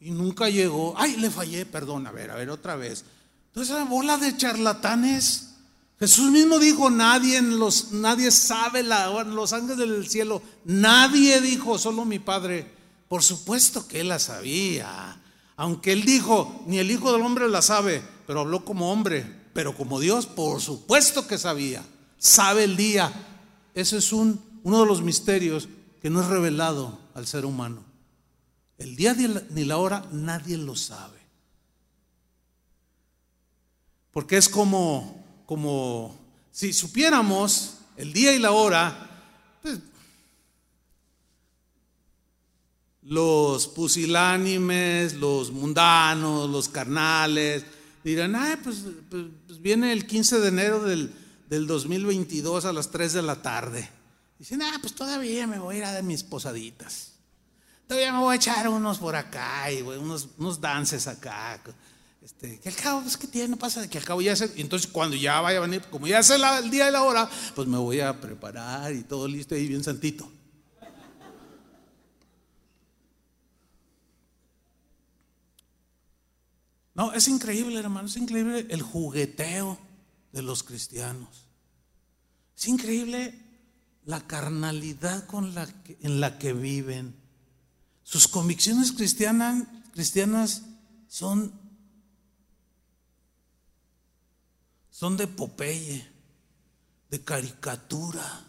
[0.00, 0.94] Y nunca llegó.
[0.96, 3.04] Ay, le fallé, perdón, a ver, a ver, otra vez.
[3.46, 5.50] Entonces, esa bola de charlatanes.
[6.00, 12.04] Jesús mismo dijo, nadie, los, nadie sabe la, los ángeles del cielo, nadie dijo, solo
[12.04, 12.70] mi Padre.
[13.08, 15.20] Por supuesto que él la sabía.
[15.56, 19.76] Aunque él dijo, ni el Hijo del Hombre la sabe, pero habló como hombre, pero
[19.76, 21.84] como Dios, por supuesto que sabía.
[22.18, 23.12] Sabe el día.
[23.72, 25.68] Ese es un, uno de los misterios
[26.02, 27.84] que no es revelado al ser humano.
[28.76, 29.14] El día
[29.50, 31.18] ni la hora nadie lo sabe.
[34.10, 36.18] Porque es como, como
[36.50, 39.10] si supiéramos el día y la hora,
[39.62, 39.78] pues,
[43.02, 47.64] los pusilánimes, los mundanos, los carnales,
[48.02, 51.12] dirán, pues, pues, pues viene el 15 de enero del,
[51.48, 53.90] del, 2022 a las 3 de la tarde.
[54.44, 57.12] Dicen, ah, pues todavía me voy a ir a mis posaditas.
[57.88, 61.58] Todavía me voy a echar unos por acá y unos, unos dances acá.
[62.20, 64.52] Este, que al cabo, pues que tiene, no pasa de que al cabo ya se,
[64.60, 67.66] entonces cuando ya vaya a venir, como ya es el día y la hora, pues
[67.66, 70.30] me voy a preparar y todo listo ahí bien santito.
[76.94, 79.78] No, es increíble, hermano, es increíble el jugueteo
[80.32, 81.46] de los cristianos.
[82.54, 83.43] Es increíble
[84.06, 85.68] la carnalidad con la
[86.00, 87.14] en la que viven.
[88.02, 90.62] Sus convicciones cristianas, cristianas
[91.08, 91.52] son,
[94.90, 96.06] son de Popeye,
[97.10, 98.44] de caricatura.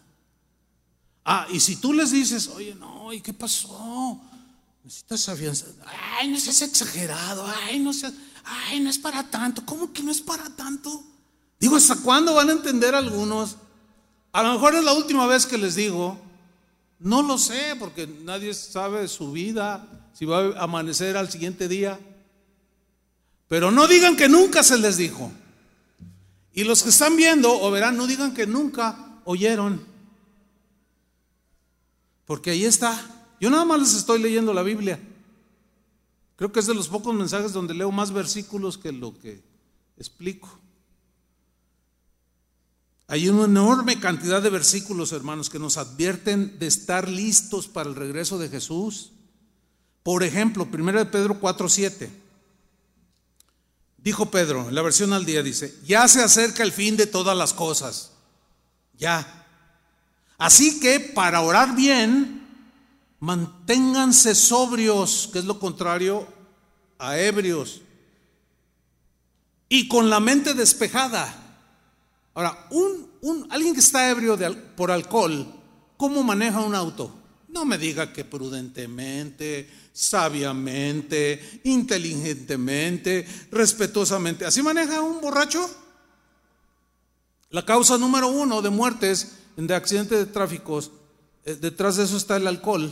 [1.24, 4.22] Ah, y si tú les dices, oye, no, ¿y qué pasó?
[4.84, 5.70] Necesitas afianzar.
[6.20, 7.46] Ay, no seas exagerado.
[7.64, 8.14] Ay, no seas.
[8.44, 9.66] Ay, no es para tanto.
[9.66, 11.04] ¿Cómo que no es para tanto?
[11.60, 13.56] Digo, ¿hasta cuándo van a entender algunos?
[14.36, 16.20] A lo mejor es la última vez que les digo.
[17.00, 21.98] No lo sé, porque nadie sabe su vida, si va a amanecer al siguiente día.
[23.48, 25.32] Pero no digan que nunca se les dijo.
[26.54, 29.82] Y los que están viendo o verán, no digan que nunca oyeron.
[32.26, 33.32] Porque ahí está.
[33.40, 35.00] Yo nada más les estoy leyendo la Biblia.
[36.36, 39.42] Creo que es de los pocos mensajes donde leo más versículos que lo que
[39.96, 40.60] explico.
[43.08, 47.96] Hay una enorme cantidad de versículos, hermanos, que nos advierten de estar listos para el
[47.96, 49.12] regreso de Jesús.
[50.02, 52.10] Por ejemplo, 1 de Pedro 4:7.
[53.98, 57.36] Dijo Pedro, en la versión al día dice, ya se acerca el fin de todas
[57.36, 58.12] las cosas.
[58.98, 59.48] Ya.
[60.38, 62.48] Así que para orar bien,
[63.20, 66.28] manténganse sobrios, que es lo contrario
[67.00, 67.82] a ebrios,
[69.70, 71.45] y con la mente despejada.
[72.36, 74.38] Ahora, un, un, alguien que está ebrio
[74.76, 75.48] por alcohol,
[75.98, 77.14] ¿cómo maneja un auto?
[77.48, 84.46] No me diga que prudentemente, sabiamente, inteligentemente, respetuosamente.
[84.46, 85.68] ¿Así maneja un borracho?
[87.52, 90.82] La causa número uno de muertes de accidentes de tráfico,
[91.46, 92.92] eh, detrás de eso está el alcohol.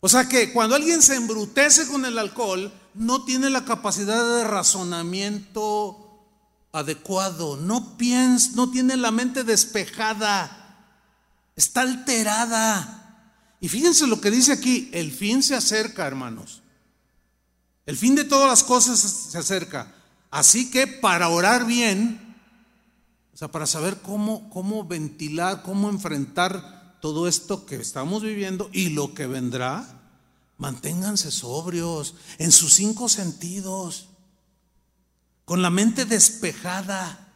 [0.00, 4.44] O sea que cuando alguien se embrutece con el alcohol, no tiene la capacidad de
[4.44, 6.05] razonamiento
[6.72, 10.84] adecuado, no piensa, no tiene la mente despejada,
[11.56, 13.02] está alterada.
[13.60, 16.62] Y fíjense lo que dice aquí, el fin se acerca, hermanos.
[17.86, 19.94] El fin de todas las cosas se acerca.
[20.30, 22.36] Así que para orar bien,
[23.32, 28.88] o sea, para saber cómo, cómo ventilar, cómo enfrentar todo esto que estamos viviendo y
[28.90, 30.00] lo que vendrá,
[30.58, 34.08] manténganse sobrios en sus cinco sentidos,
[35.46, 37.32] con la mente despejada,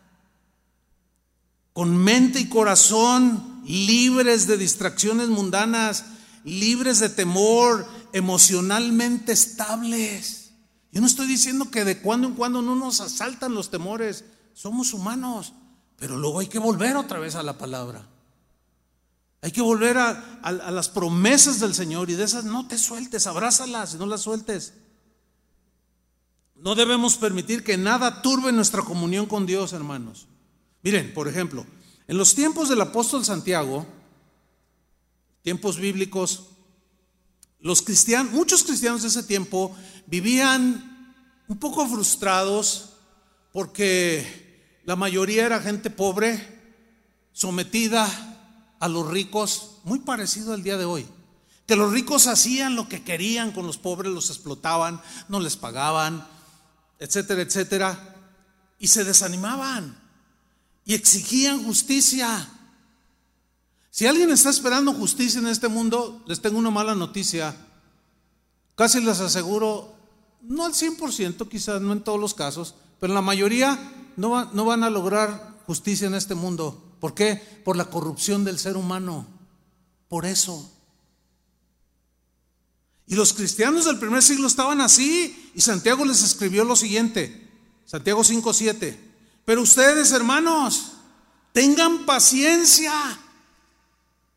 [1.73, 6.05] con mente y corazón libres de distracciones mundanas,
[6.45, 10.51] libres de temor, emocionalmente estables.
[10.91, 14.93] Yo no estoy diciendo que de cuando en cuando no nos asaltan los temores, somos
[14.93, 15.53] humanos,
[15.97, 18.09] pero luego hay que volver otra vez a la palabra.
[19.43, 23.95] Hay que volver a, las promesas del Señor y de esas no te sueltes, abrázalas
[23.95, 24.75] y no las sueltes.
[26.61, 30.27] No debemos permitir que nada turbe nuestra comunión con Dios, hermanos.
[30.83, 31.67] Miren, por ejemplo,
[32.07, 33.87] en los tiempos del apóstol Santiago,
[35.43, 36.49] tiempos bíblicos,
[37.61, 39.75] los cristianos, muchos cristianos de ese tiempo
[40.07, 41.15] vivían
[41.49, 42.91] un poco frustrados
[43.53, 46.61] porque la mayoría era gente pobre,
[47.33, 48.07] sometida
[48.81, 51.07] a los ricos muy parecido al día de hoy.
[51.67, 56.27] Que los ricos hacían lo que querían con los pobres, los explotaban, no les pagaban,
[57.01, 58.17] etcétera, etcétera.
[58.79, 59.99] Y se desanimaban
[60.85, 62.49] y exigían justicia.
[63.91, 67.57] Si alguien está esperando justicia en este mundo, les tengo una mala noticia.
[68.77, 69.95] Casi les aseguro,
[70.43, 73.79] no al 100%, quizás no en todos los casos, pero la mayoría
[74.17, 76.97] no, no van a lograr justicia en este mundo.
[77.01, 77.37] ¿Por qué?
[77.65, 79.27] Por la corrupción del ser humano.
[80.09, 80.71] Por eso.
[83.11, 85.51] Y los cristianos del primer siglo estaban así.
[85.53, 87.51] Y Santiago les escribió lo siguiente.
[87.85, 88.97] Santiago 5.7.
[89.45, 90.93] Pero ustedes, hermanos,
[91.53, 92.93] tengan paciencia.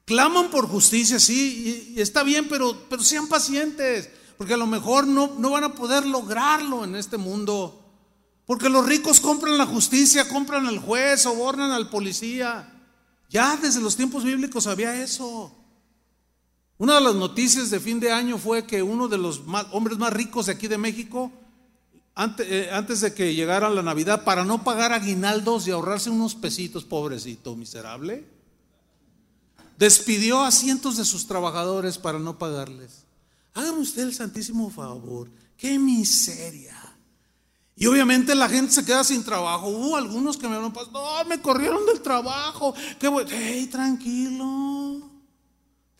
[0.05, 4.09] Claman por justicia, sí, y, está bien, pero, pero sean pacientes.
[4.39, 7.79] Porque a lo mejor no, no van a poder lograrlo en este mundo.
[8.47, 12.73] Porque los ricos compran la justicia, compran al juez, sobornan al policía.
[13.29, 15.62] Ya desde los tiempos bíblicos había eso.
[16.77, 20.11] Una de las noticias de fin de año fue que uno de los hombres más
[20.11, 21.31] ricos de aquí de México,
[22.15, 26.35] antes, eh, antes, de que llegara la Navidad, para no pagar aguinaldos y ahorrarse unos
[26.35, 28.27] pesitos, pobrecito, miserable,
[29.77, 33.05] despidió a cientos de sus trabajadores para no pagarles.
[33.53, 35.29] Hágame usted el santísimo favor.
[35.57, 36.79] Qué miseria.
[37.75, 39.67] Y obviamente la gente se queda sin trabajo.
[39.67, 42.73] Hubo algunos que me hablaron, no, me corrieron del trabajo.
[42.99, 43.29] Qué bueno.
[43.31, 44.82] Hey, tranquilo.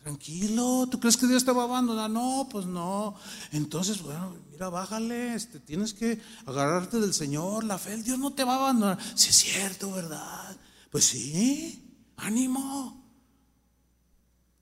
[0.04, 0.86] Tranquilo.
[0.91, 2.10] ¿Tú crees que Dios te va a abandonar?
[2.10, 3.16] No, pues no.
[3.54, 5.34] Entonces, bueno, mira, bájale.
[5.34, 7.64] Este, tienes que agarrarte del Señor.
[7.64, 8.99] La fe, Dios no te va a abandonar.
[9.16, 10.58] Si es cierto, ¿verdad?
[10.91, 12.12] Pues sí.
[12.18, 13.01] Ánimo.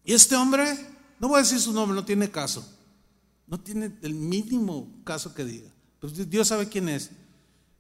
[0.05, 0.77] Y este hombre,
[1.19, 2.63] no voy a decir su nombre, no tiene caso.
[3.47, 5.71] No tiene el mínimo caso que diga.
[5.99, 7.09] Pues Dios sabe quién es.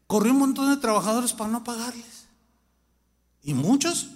[0.07, 2.25] Corrió un montón de trabajadores para no pagarles.
[3.43, 4.07] Y muchos,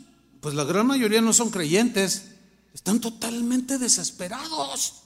[0.42, 2.35] pues la gran mayoría no son creyentes,
[2.76, 5.04] están totalmente desesperados.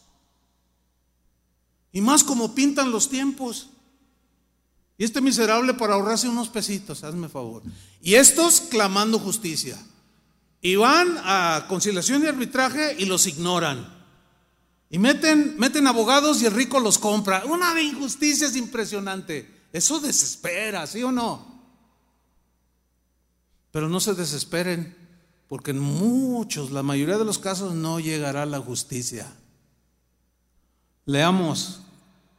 [1.91, 3.70] Y más como pintan los tiempos.
[4.97, 7.61] Y este miserable para ahorrarse unos pesitos, hazme favor.
[8.01, 9.78] Y estos clamando justicia.
[10.61, 13.88] Y van a conciliación y arbitraje y los ignoran.
[14.89, 17.45] Y meten, meten abogados y el rico los compra.
[17.45, 19.67] Una de injusticias impresionante.
[19.72, 21.61] Eso desespera, ¿sí o no?
[23.72, 24.99] Pero no se desesperen,
[25.50, 29.28] porque en muchos, la mayoría de los casos, no llegará la justicia.
[31.06, 31.82] Leamos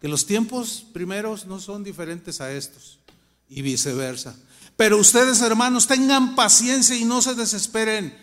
[0.01, 3.01] que los tiempos primeros no son diferentes a estos
[3.49, 4.37] y viceversa.
[4.77, 8.17] Pero ustedes, hermanos, tengan paciencia y no se desesperen,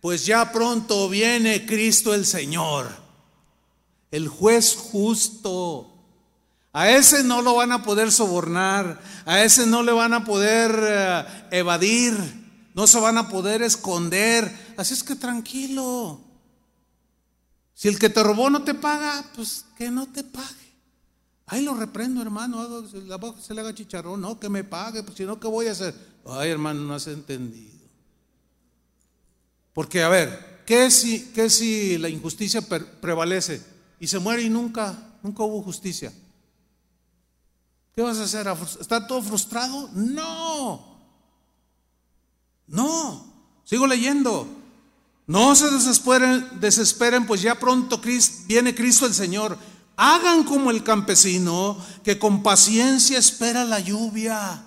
[0.00, 2.88] pues ya pronto viene Cristo el Señor,
[4.12, 5.88] el juez justo.
[6.72, 10.72] A ese no lo van a poder sobornar, a ese no le van a poder
[10.80, 12.39] eh, evadir,
[12.80, 14.50] no se van a poder esconder.
[14.78, 16.18] Así es que tranquilo.
[17.74, 20.78] Si el que te robó no te paga, pues que no te pague.
[21.44, 22.88] Ahí lo reprendo, hermano.
[22.88, 24.22] Se le haga chicharrón.
[24.22, 25.94] No, que me pague, pues si no, ¿qué voy a hacer?
[26.24, 27.86] Ay, hermano, no has entendido.
[29.74, 33.62] Porque, a ver, ¿qué si, qué si la injusticia prevalece
[33.98, 36.10] y se muere y nunca, nunca hubo justicia?
[37.94, 38.46] ¿Qué vas a hacer?
[38.80, 39.90] ¿Está todo frustrado?
[39.92, 40.89] No.
[42.70, 43.26] No.
[43.64, 44.48] Sigo leyendo.
[45.26, 48.00] No se desesperen, desesperen, pues ya pronto
[48.46, 49.58] viene Cristo el Señor.
[49.96, 54.64] Hagan como el campesino que con paciencia espera la lluvia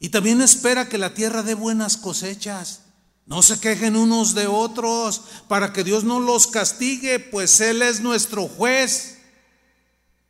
[0.00, 2.80] y también espera que la tierra dé buenas cosechas.
[3.26, 8.00] No se quejen unos de otros para que Dios no los castigue, pues Él es
[8.00, 9.18] nuestro juez.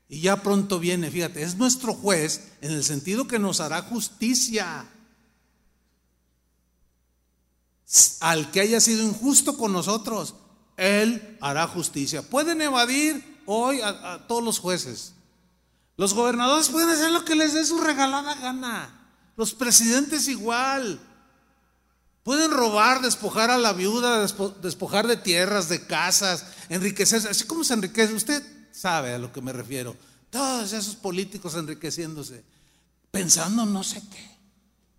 [0.09, 4.87] Y ya pronto viene, fíjate, es nuestro juez en el sentido que nos hará justicia.
[8.21, 10.35] Al que haya sido injusto con nosotros,
[10.77, 12.23] Él hará justicia.
[12.23, 15.15] Pueden evadir hoy a, todos los jueces.
[15.97, 19.09] Los gobernadores pueden hacer lo que les dé su regalada gana.
[19.37, 21.01] Los presidentes igual.
[22.23, 24.21] Pueden robar, despojar a la viuda,
[24.63, 27.29] despojar de tierras, de casas, enriquecerse.
[27.29, 28.15] Así como se enriquece.
[28.15, 29.97] Usted sabe a lo que me refiero.
[30.31, 32.45] Todos esos políticos enriqueciéndose,
[33.11, 34.31] pensando no sé qué,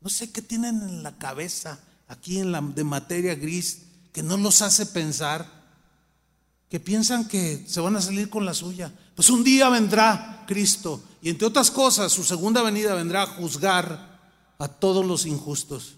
[0.01, 1.79] no sé qué tienen en la cabeza
[2.11, 5.49] aquí en la de materia gris que no los hace pensar,
[6.69, 8.91] que piensan que se van a salir con la suya.
[9.15, 14.19] Pues un día vendrá Cristo y entre otras cosas su segunda venida vendrá a juzgar
[14.57, 15.95] a todos los injustos.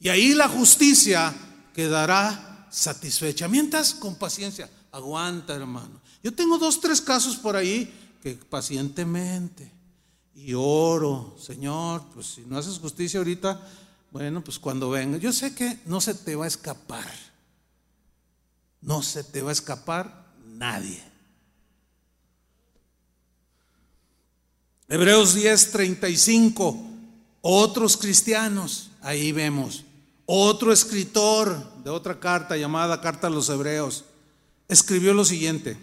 [0.00, 1.34] Y ahí la justicia
[1.74, 3.46] quedará satisfecha.
[3.46, 6.00] Mientras con paciencia, aguanta hermano.
[6.22, 7.92] Yo tengo dos, tres casos por ahí
[8.22, 9.70] que pacientemente
[10.34, 13.60] y oro, Señor, pues si no haces justicia ahorita,
[14.14, 17.12] bueno, pues cuando venga, yo sé que no se te va a escapar,
[18.80, 21.02] no se te va a escapar nadie.
[24.86, 26.80] Hebreos 10, 35,
[27.40, 29.82] otros cristianos, ahí vemos,
[30.26, 34.04] otro escritor de otra carta llamada Carta a los Hebreos,
[34.68, 35.76] escribió lo siguiente.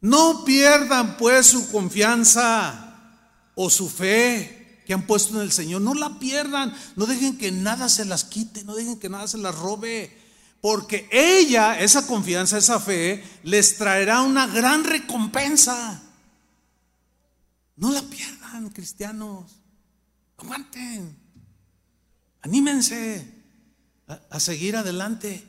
[0.00, 3.22] No pierdan pues su confianza
[3.54, 5.80] o su fe que han puesto en el Señor.
[5.80, 6.74] No la pierdan.
[6.96, 8.64] No dejen que nada se las quite.
[8.64, 10.16] No dejen que nada se las robe.
[10.60, 16.02] Porque ella, esa confianza, esa fe, les traerá una gran recompensa.
[17.76, 19.50] No la pierdan, cristianos.
[20.38, 21.16] Aguanten.
[22.42, 23.26] Anímense
[24.06, 25.44] a, seguir adelante.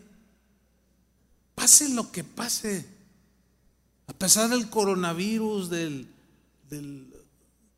[1.55, 2.85] Pase lo que pase.
[4.07, 6.07] A pesar del coronavirus, del,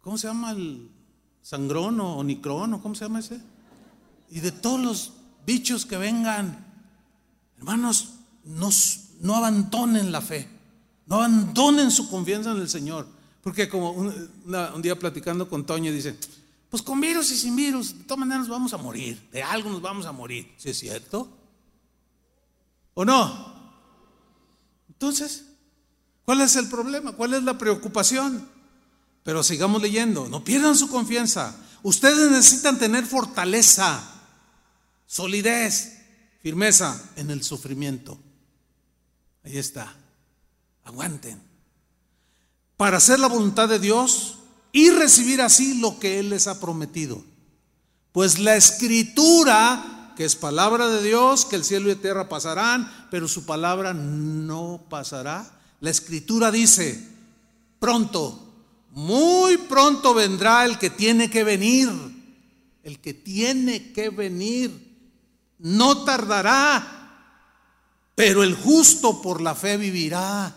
[0.02, 0.52] ¿cómo se llama?
[0.52, 0.90] El
[1.48, 3.40] sangrón o onicrón, ¿cómo se llama ese?
[4.30, 5.14] Y de todos los
[5.46, 6.66] bichos que vengan,
[7.58, 8.70] hermanos, no,
[9.22, 10.46] no abandonen la fe,
[11.06, 13.08] no abandonen su confianza en el Señor.
[13.42, 14.30] Porque como un,
[14.82, 16.18] día platicando con Toño dice,
[16.70, 19.70] pues con virus y sin virus, de todas maneras nos vamos a morir, de algo
[19.72, 21.30] nos vamos a morir, ¿sí es cierto?
[22.94, 23.54] ¿O no?
[24.90, 25.46] Entonces,
[26.28, 27.14] ¿Cuál es el problema?
[27.14, 28.46] ¿Cuál es la preocupación?
[29.28, 31.54] Pero sigamos leyendo, no pierdan su confianza.
[31.84, 34.02] Ustedes necesitan tener fortaleza,
[35.06, 35.98] solidez,
[36.42, 38.18] firmeza en el sufrimiento.
[39.44, 39.94] Ahí está.
[40.86, 41.42] Aguanten.
[42.78, 44.38] Para hacer la voluntad de Dios
[44.72, 47.22] y recibir así lo que Él les ha prometido.
[48.14, 53.08] Pues la escritura, que es palabra de Dios, que el cielo y la tierra pasarán,
[53.12, 57.08] pero su palabra no pasará la escritura dice,
[57.80, 58.47] pronto,
[58.98, 61.88] muy pronto vendrá el que tiene que venir,
[62.82, 64.72] el que tiene que venir,
[65.60, 66.96] no tardará,
[68.16, 70.52] pero el justo por la fe vivirá,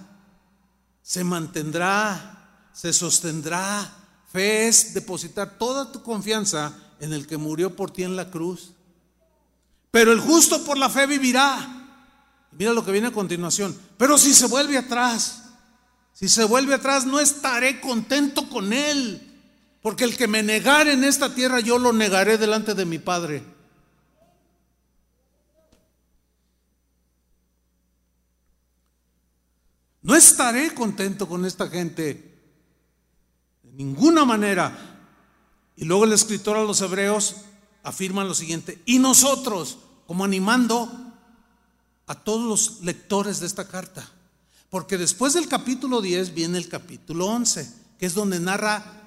[1.03, 3.95] se mantendrá, se sostendrá.
[4.33, 8.71] Fe es depositar toda tu confianza en el que murió por ti en la cruz.
[9.91, 12.09] Pero el justo por la fe vivirá.
[12.53, 13.79] Mira lo que viene a continuación.
[13.99, 15.50] Pero si se vuelve atrás,
[16.13, 19.27] si se vuelve atrás, no estaré contento con él.
[19.83, 23.43] Porque el que me negare en esta tierra, yo lo negaré delante de mi Padre.
[30.03, 32.39] No estaré contento con esta gente
[33.63, 34.77] de ninguna manera.
[35.77, 37.37] Y luego el escritor a los hebreos
[37.83, 40.91] afirma lo siguiente, y nosotros, como animando
[42.07, 44.11] a todos los lectores de esta carta,
[44.71, 47.69] porque después del capítulo 10 viene el capítulo 11,
[47.99, 49.01] que es donde narra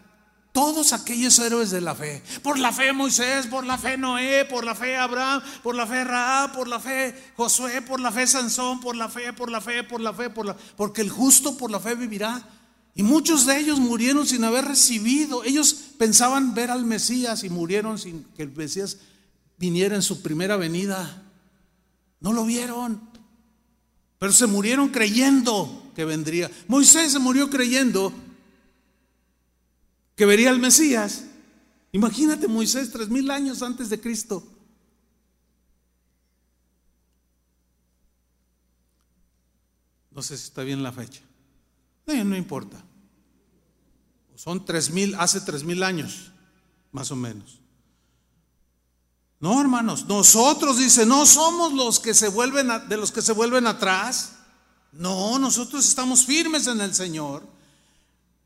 [0.52, 2.22] todos aquellos héroes de la fe.
[2.44, 6.04] Por la fe Moisés, por la fe Noé, por la fe Abraham, por la fe
[6.04, 9.84] Raab, por la fe Josué, por la fe Sansón, por la fe, por la fe,
[9.84, 12.48] por la fe, por la porque el justo por la fe vivirá.
[12.94, 15.44] Y muchos de ellos murieron sin haber recibido.
[15.44, 18.98] Ellos pensaban ver al Mesías y murieron sin que el Mesías
[19.58, 21.24] viniera en su primera venida.
[22.20, 23.13] No lo vieron.
[24.24, 26.50] Pero se murieron creyendo que vendría.
[26.70, 28.14] Moisés se murió creyendo
[30.16, 31.26] que vería al Mesías.
[31.92, 34.42] Imagínate Moisés tres mil años antes de Cristo.
[40.12, 41.20] No sé si está bien la fecha.
[42.06, 42.82] No, no importa.
[44.36, 46.32] Son tres mil, hace tres mil años,
[46.94, 47.60] más o menos.
[49.44, 53.68] No, hermanos, nosotros dice, no somos los que se vuelven de los que se vuelven
[53.68, 54.36] atrás.
[54.94, 57.46] No, nosotros estamos firmes en el Señor.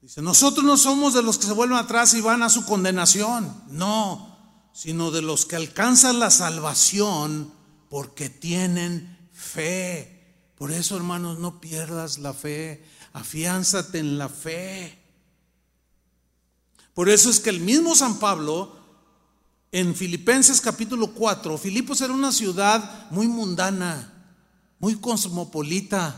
[0.02, 3.64] Dice, nosotros no somos de los que se vuelven atrás y van a su condenación,
[3.70, 4.36] no,
[4.74, 7.54] sino de los que alcanzan la salvación
[7.92, 10.50] porque tienen fe.
[10.58, 12.84] Por eso, hermanos, no pierdas la fe,
[13.14, 14.98] afiánzate en la fe.
[16.96, 18.77] Por eso es que el mismo San Pablo,
[19.72, 24.14] en Filipenses capítulo 4, Filipos era una ciudad muy mundana,
[24.80, 26.16] muy cosmopolita,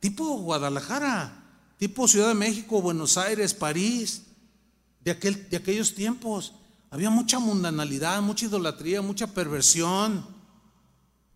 [0.00, 1.38] tipo Guadalajara
[1.78, 4.22] tipo Ciudad de México, Buenos Aires, París,
[5.00, 6.52] de, aquel, de aquellos tiempos.
[6.90, 10.26] Había mucha mundanalidad, mucha idolatría, mucha perversión,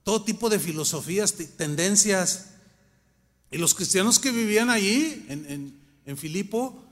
[0.03, 2.51] todo tipo de filosofías, tendencias.
[3.51, 5.81] Y los cristianos que vivían allí, en,
[6.17, 6.85] Filipo,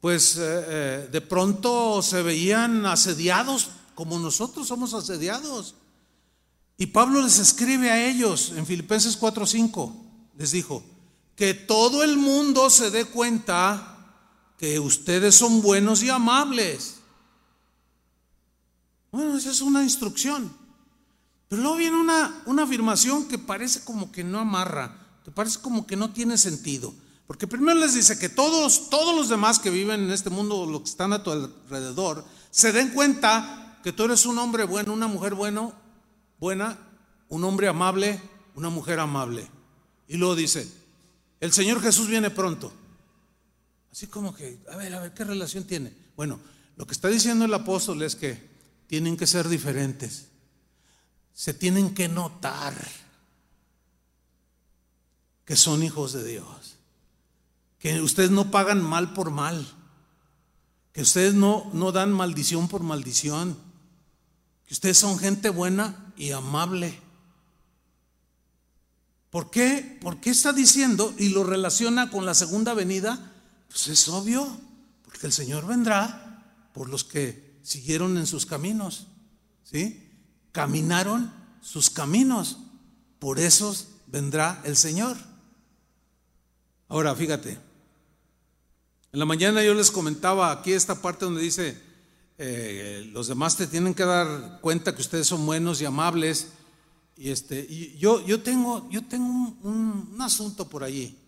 [0.00, 3.70] pues eh, eh, de pronto se veían asediados
[4.00, 5.74] como nosotros somos asediados.
[6.78, 9.92] Y Pablo les escribe a ellos en Filipenses 4:5,
[10.38, 10.82] les dijo,
[11.36, 13.98] que todo el mundo se dé cuenta
[14.56, 16.94] que ustedes son buenos y amables.
[19.12, 20.50] Bueno, esa es una instrucción.
[21.48, 24.96] Pero luego viene una, una afirmación que parece como que no amarra,
[25.26, 26.94] que parece como que no tiene sentido.
[27.26, 30.80] Porque primero les dice que todos, todos los demás que viven en este mundo, los
[30.80, 35.06] que están a tu alrededor, se den cuenta que tú eres un hombre bueno, una
[35.06, 35.72] mujer bueno,
[36.38, 36.78] buena,
[37.28, 38.20] un hombre amable,
[38.54, 39.48] una mujer amable.
[40.08, 40.70] Y luego dice,
[41.40, 42.72] el Señor Jesús viene pronto.
[43.92, 45.92] Así como que, a ver, a ver, ¿qué relación tiene?
[46.16, 46.40] Bueno,
[46.76, 48.48] lo que está diciendo el apóstol es que
[48.86, 50.26] tienen que ser diferentes.
[51.32, 52.74] Se tienen que notar
[55.44, 56.76] que son hijos de Dios.
[57.78, 59.66] Que ustedes no pagan mal por mal.
[60.92, 63.69] Que ustedes no, no dan maldición por maldición.
[64.70, 66.96] Que ustedes son gente buena y amable.
[69.28, 69.98] ¿Por qué?
[70.00, 73.32] ¿Por qué está diciendo y lo relaciona con la segunda venida?
[73.68, 74.46] Pues es obvio,
[75.02, 79.08] porque el Señor vendrá por los que siguieron en sus caminos,
[79.64, 80.08] ¿sí?
[80.52, 82.58] Caminaron sus caminos,
[83.18, 85.16] por esos vendrá el Señor.
[86.86, 87.58] Ahora, fíjate,
[89.10, 91.89] en la mañana yo les comentaba aquí esta parte donde dice,
[92.42, 96.52] eh, los demás te tienen que dar cuenta que ustedes son buenos y amables
[97.14, 97.66] y, este,
[97.98, 99.26] yo, yo tengo, yo tengo
[99.62, 101.18] un, asunto por allí,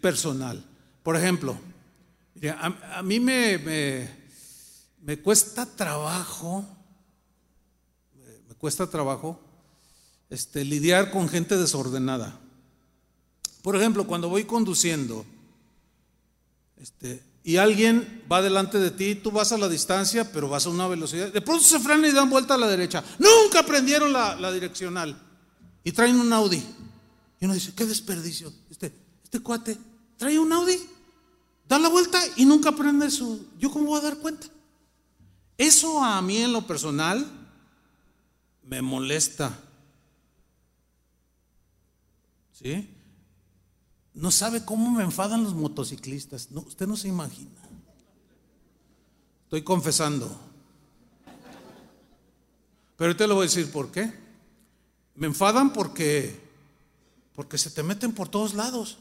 [0.00, 0.64] personal.
[1.02, 1.58] Por ejemplo,
[2.58, 4.08] a, mí me,
[5.02, 6.64] me, cuesta trabajo,
[8.48, 9.38] me cuesta trabajo
[10.30, 12.40] este, lidiar con gente desordenada.
[13.60, 15.26] Por ejemplo, cuando voy conduciendo,
[16.78, 20.68] este, y alguien va delante de ti, tú vas a la distancia, pero vas a
[20.68, 21.32] una velocidad.
[21.32, 23.04] De pronto se frenan y dan vuelta a la derecha.
[23.20, 25.16] Nunca aprendieron la, direccional.
[25.84, 26.60] Y traen un Audi.
[27.38, 28.52] Y uno dice, qué desperdicio.
[28.68, 28.92] Este,
[29.22, 29.78] este cuate
[30.16, 30.76] trae un Audi,
[31.68, 33.46] da la vuelta y nunca aprende su...
[33.60, 34.48] ¿Yo cómo voy a dar cuenta?
[35.56, 37.24] Eso a mí en lo personal
[38.64, 39.56] me molesta.
[42.50, 42.90] ¿Sí?
[44.16, 46.50] No sabe cómo me enfadan los motociclistas.
[46.50, 47.60] No, usted no se imagina.
[49.44, 50.26] Estoy confesando.
[52.96, 54.10] Pero ahorita le voy a decir por qué.
[55.14, 56.44] Me enfadan porque
[57.34, 58.96] porque se te meten por todos lados.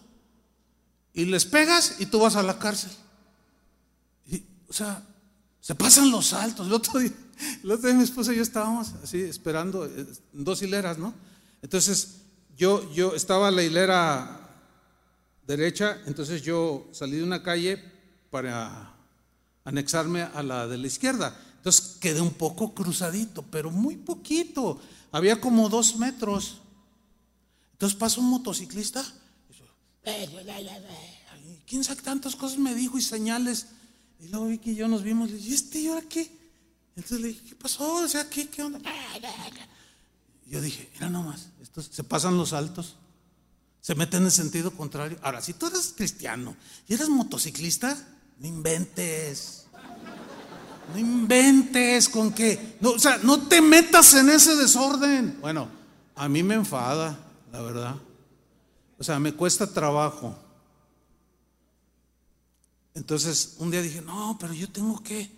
[1.13, 2.91] Y les pegas y tú vas a la cárcel.
[4.67, 5.01] o sea,
[5.61, 6.67] se pasan los saltos.
[6.67, 7.13] El otro día,
[7.63, 11.13] el otro día mi esposa y yo estábamos así esperando en dos hileras, ¿no?
[11.61, 12.17] Entonces,
[12.57, 14.44] yo, yo estaba la hilera
[15.47, 17.81] derecha, entonces yo salí de una calle
[18.30, 18.95] para,
[19.65, 21.38] anexarme a la de la izquierda.
[21.57, 24.80] Entonces quedé un poco cruzadito, pero muy poquito.
[25.11, 26.61] Había como dos metros.
[27.73, 29.03] Entonces pasa un motociclista.
[31.65, 33.67] ¿Quién sabe tantas cosas me dijo y señales?
[34.19, 35.30] Y luego vi que yo nos vimos.
[35.30, 36.31] Y dije, ¿y este y ahora qué?
[36.95, 37.95] Entonces le dije, ¿qué pasó?
[37.95, 38.80] O sea, ¿qué, qué onda?
[40.45, 42.95] Y yo dije, mira nomás, estos se pasan los altos,
[43.86, 45.16] se meten en el sentido contrario.
[45.22, 46.56] Ahora, si tú eres cristiano
[46.88, 47.95] y eres motociclista,
[48.40, 49.68] no inventes.
[50.91, 52.80] No inventes con qué.
[52.82, 55.38] O sea, no te metas en ese desorden.
[55.40, 55.70] Bueno,
[56.16, 57.16] a mí me enfada,
[57.52, 57.95] la verdad.
[58.98, 60.36] O sea, me cuesta trabajo.
[62.95, 65.30] Entonces, un día dije, no, pero yo tengo que,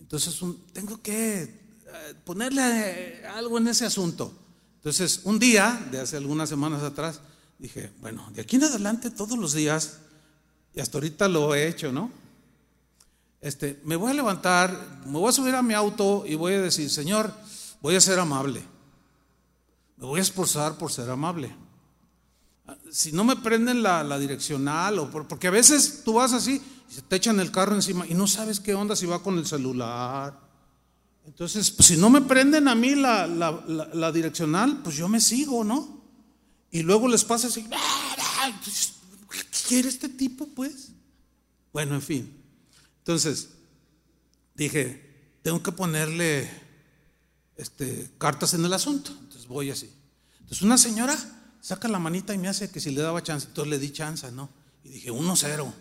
[0.00, 0.40] entonces
[0.72, 4.43] tengo que eh, ponerle algo en ese asunto.
[4.84, 7.20] Entonces, un día, de hace algunas semanas atrás,
[7.58, 9.98] dije, bueno, de aquí en adelante todos los días,
[10.74, 12.10] y hasta ahorita lo he hecho, ¿no?
[13.40, 16.60] Este, me voy a levantar, me voy a subir a mi auto y voy a
[16.60, 17.32] decir, Señor,
[17.80, 18.62] voy a ser amable.
[19.96, 21.54] Me voy a esforzar por ser amable
[22.90, 27.02] si no me prenden la, direccional, o porque a veces tú vas así y se
[27.02, 30.38] te echan el carro encima y no sabes qué onda si va con el celular.
[31.26, 35.64] Entonces, pues, si no me prenden a mí la, la, direccional, pues yo me sigo,
[35.64, 36.02] ¿no?
[36.70, 40.90] Y luego les pasa así, ¿qué quiere este tipo, pues?
[41.72, 42.42] Bueno, en fin.
[42.98, 43.50] Entonces,
[44.54, 46.50] dije, tengo que ponerle
[47.56, 49.10] este, cartas en el asunto.
[49.10, 49.90] Entonces voy así.
[50.40, 51.16] Entonces una señora
[51.60, 53.48] saca la manita y me hace que si le daba chance.
[53.48, 54.48] Entonces le di chance, ¿no?
[54.82, 55.72] Y dije, 1-0.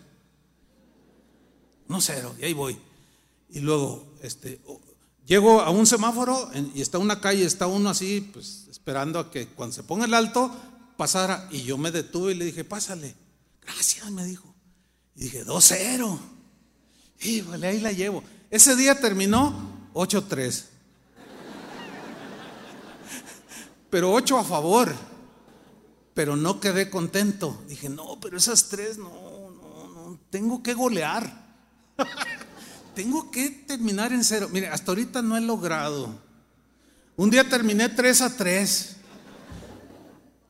[1.88, 2.40] 1-0.
[2.40, 2.78] Y ahí voy.
[3.50, 4.62] Y luego, este,
[5.26, 9.48] llego a un semáforo y está una calle, está uno así, pues esperando a que
[9.48, 10.54] cuando se ponga el alto
[10.98, 11.48] pasara.
[11.52, 13.16] Y yo me detuve y le dije, pásale.
[13.62, 14.54] Gracias, me dijo.
[15.16, 16.20] Y dije, 2-0.
[17.22, 18.24] Y vale, ahí la llevo.
[18.50, 20.66] Ese día terminó 8-3.
[23.90, 25.14] Pero 8 a favor
[26.14, 27.64] pero no quedé contento.
[27.68, 31.44] Dije, no, pero esas tres, no, no, no, tengo que golear.
[32.94, 34.50] tengo que terminar en cero.
[34.52, 36.22] Mire, hasta ahorita no he logrado.
[37.16, 38.96] Un día terminé 3 a 3.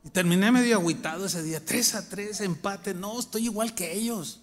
[0.05, 1.63] Y terminé medio agüitado ese día.
[1.63, 2.93] 3 a 3, empate.
[2.93, 4.39] No, estoy igual que ellos.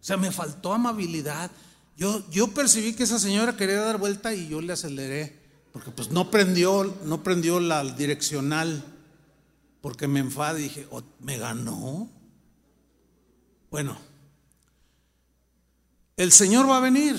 [0.00, 1.50] O sea, me faltó amabilidad.
[1.96, 5.40] Yo, yo percibí que esa señora quería dar vuelta y yo le aceleré.
[5.72, 8.84] Porque pues no prendió, no prendió la direccional
[9.80, 12.08] porque me enfadé y dije, oh, ¿me ganó?
[13.70, 13.98] Bueno,
[16.22, 17.16] el Señor va a venir.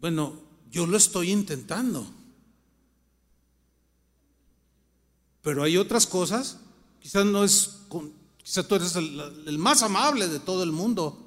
[0.00, 0.34] Bueno,
[0.68, 2.04] yo lo estoy intentando.
[5.42, 6.58] Pero hay otras cosas,
[7.00, 7.78] quizás no es,
[8.42, 11.24] quizás tú eres el, más amable de todo el mundo,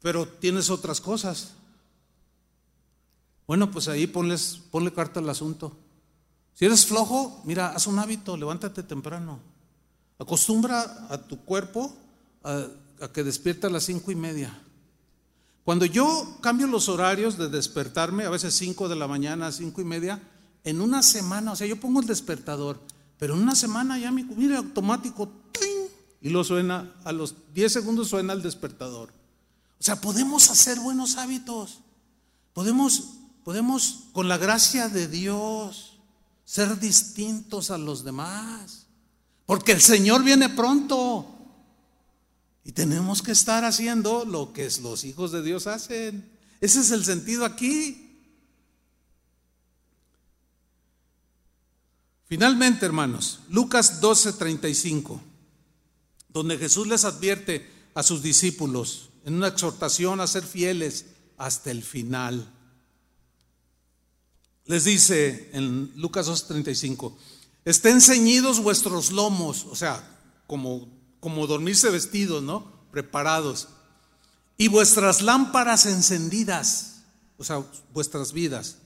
[0.00, 1.52] pero tienes otras cosas.
[3.46, 5.76] Bueno, pues ahí ponles, ponle carta al asunto.
[6.54, 9.40] Si eres flojo, mira, haz un hábito, levántate temprano.
[10.18, 11.94] Acostumbra a tu cuerpo
[12.42, 12.66] a,
[13.12, 14.58] que despierte a las cinco y media.
[15.64, 19.84] Cuando yo cambio los horarios de despertarme, a veces cinco de la mañana, cinco y
[19.84, 20.20] media,
[20.64, 22.80] en una semana, o sea, yo pongo el despertador,
[23.18, 25.30] pero en una semana ya mi, mire, automático,
[26.20, 29.10] y lo suena, a los diez segundos suena el despertador.
[29.78, 31.78] O sea, podemos hacer buenos hábitos.
[32.52, 33.04] Podemos,
[33.44, 35.98] podemos, con la gracia de Dios,
[36.44, 38.86] ser distintos a los demás.
[39.46, 41.37] Porque el Señor viene pronto.
[42.68, 46.30] Y tenemos que estar haciendo lo que los hijos de Dios hacen.
[46.60, 48.20] Ese es el sentido aquí.
[52.26, 55.18] Finalmente, hermanos, Lucas 12:35,
[56.28, 61.06] donde Jesús les advierte a sus discípulos en una exhortación a ser fieles
[61.38, 62.52] hasta el final
[64.68, 67.14] les dice en Lucas 2.35,
[67.64, 70.06] estén ceñidos vuestros lomos, o sea,
[70.46, 70.86] como,
[71.20, 72.70] como dormirse vestidos, ¿no?
[72.90, 73.68] Preparados.
[74.56, 77.02] Y vuestras lámparas encendidas,
[77.36, 77.62] o sea,
[77.92, 78.78] vuestras vidas.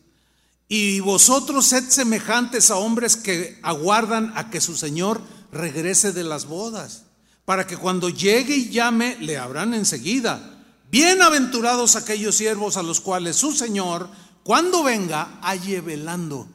[0.69, 6.47] Y vosotros sed semejantes a hombres que aguardan a que su Señor regrese de las
[6.47, 7.05] bodas,
[7.45, 10.63] para que cuando llegue y llame, le habrán enseguida.
[10.91, 14.09] Bienaventurados aquellos siervos a los cuales su Señor
[14.45, 16.49] cuando venga, halle velando.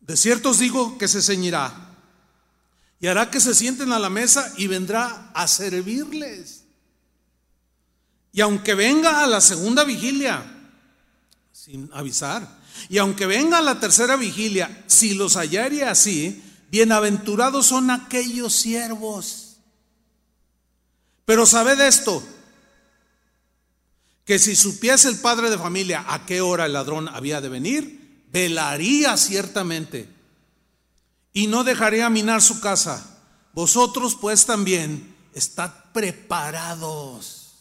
[0.00, 1.89] De cierto os digo que se ceñirá
[3.00, 6.64] y hará que se sienten a la mesa y vendrá a servirles.
[8.32, 10.44] Y aunque venga a la segunda vigilia,
[11.50, 17.90] sin avisar, y aunque venga a la tercera vigilia, si los hallare así, bienaventurados son
[17.90, 19.56] aquellos siervos
[21.24, 22.22] Pero sabed esto,
[24.24, 28.24] que si supiese el padre de familia a qué hora el ladrón había de venir,
[28.30, 30.19] velaría ciertamente
[31.32, 33.18] y no dejaría minar su casa.
[33.52, 37.54] Vosotros pues también estad preparados.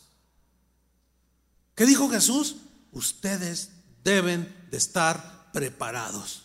[1.75, 2.57] ¿Qué dijo Jesús?
[2.91, 3.69] Ustedes
[4.03, 6.43] deben de estar preparados.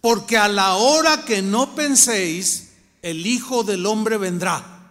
[0.00, 2.72] Porque a la hora que no penséis,
[3.02, 4.90] el Hijo del Hombre vendrá.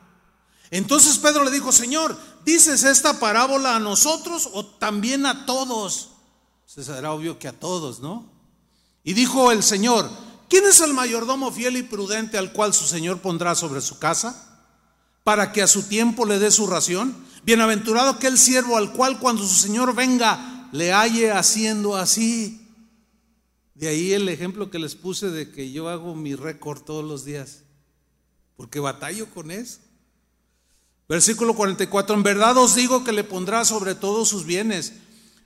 [0.72, 6.10] Entonces Pedro le dijo, Señor, ¿dices esta parábola a nosotros o también a todos?
[6.66, 8.28] Se será obvio que a todos, ¿no?
[9.04, 10.10] Y dijo el Señor,
[10.54, 14.70] ¿quién es el mayordomo fiel y prudente al cual su Señor pondrá sobre su casa?
[15.24, 17.16] Para que a su tiempo le dé su ración.
[17.44, 22.70] Bienaventurado aquel siervo al cual cuando su Señor venga le halle haciendo así.
[23.74, 27.26] De ahí el ejemplo que les puse de que yo hago mi récord todos los
[27.26, 27.64] días,
[28.56, 29.80] porque batallo con eso.
[31.10, 34.94] Versículo 44, en verdad os digo que le pondrá sobre todos sus bienes,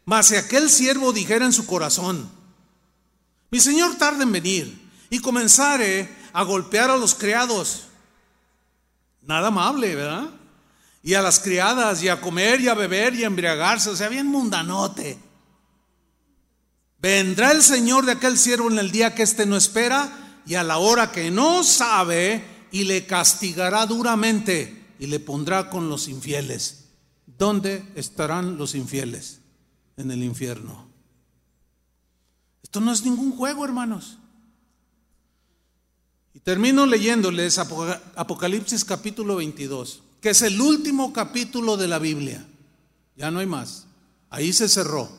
[0.04, 2.30] mas si aquel siervo dijera en su corazón,
[3.50, 7.88] mi señor tarde en venir, y comenzare a golpear a los criados,
[9.22, 10.30] nada amable, ¿verdad?
[11.04, 14.10] Y a las criadas, y a comer, y a beber, y a embriagarse, o sea,
[14.10, 15.18] bien mundanote.
[17.00, 20.64] Vendrá el Señor de aquel siervo en el día que éste no espera, y a
[20.64, 26.86] la hora que no sabe, y le castigará duramente y le pondrá con los infieles.
[27.26, 29.42] ¿Dónde estarán los infieles?
[29.96, 30.88] En el infierno.
[32.64, 34.20] Esto no es ningún juego, hermanos.
[36.48, 42.48] Termino leyéndoles Apocalipsis capítulo 22, que es el último capítulo de la Biblia.
[43.18, 43.86] Ya no hay más.
[44.30, 45.10] Ahí se cerró.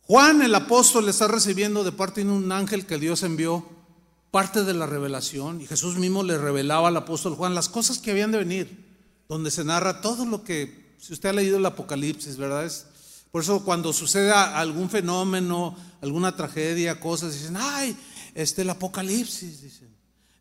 [0.00, 3.64] Juan el apóstol está recibiendo de parte de un ángel que Dios envió
[4.32, 8.10] parte de la revelación y Jesús mismo le revelaba al apóstol Juan las cosas que
[8.10, 8.84] habían de venir,
[9.28, 12.64] donde se narra todo lo que, si usted ha leído el Apocalipsis, ¿verdad?
[12.64, 12.84] Es,
[13.30, 17.96] por eso cuando sucede algún fenómeno, alguna tragedia, cosas, dicen, ay,
[18.34, 19.88] este el Apocalipsis, dicen,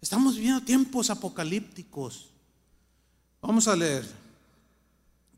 [0.01, 2.29] estamos viviendo tiempos apocalípticos.
[3.41, 4.05] Vamos a leer,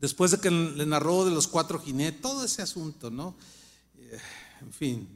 [0.00, 3.34] después de que le narró de los cuatro jinetes, todo ese asunto, ¿no?
[3.96, 4.18] Eh,
[4.60, 5.08] en fin,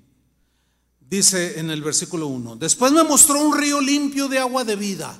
[1.08, 5.16] Dice en el versículo 1, después me mostró un río limpio de agua de vida,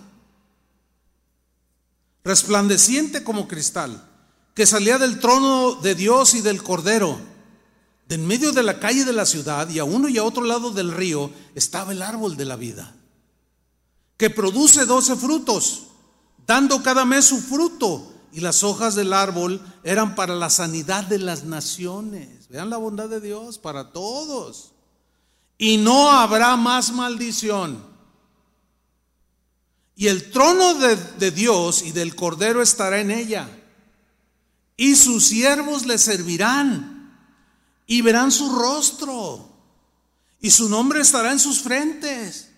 [2.25, 4.05] resplandeciente como cristal,
[4.53, 7.36] que salía del trono de Dios y del Cordero.
[8.07, 10.45] De en medio de la calle de la ciudad y a uno y a otro
[10.45, 12.95] lado del río estaba el árbol de la vida,
[14.17, 15.89] que produce doce frutos,
[16.47, 21.19] dando cada mes su fruto, y las hojas del árbol eran para la sanidad de
[21.19, 22.49] las naciones.
[22.49, 24.73] Vean la bondad de Dios para todos
[25.57, 27.83] y no habrá más maldición.
[29.95, 33.49] Y el trono de, Dios y del Cordero estará en ella.
[34.77, 36.96] Y sus siervos le servirán
[37.87, 39.53] y verán su rostro.
[40.41, 42.51] Y su nombre estará en sus frentes.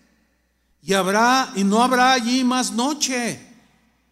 [0.81, 3.45] Y habrá y no habrá allí más noche.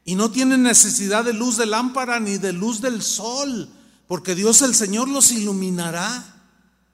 [0.06, 3.70] Y no tienen necesidad de luz de lámpara ni de luz del sol,
[4.08, 6.46] porque Dios el Señor los iluminará,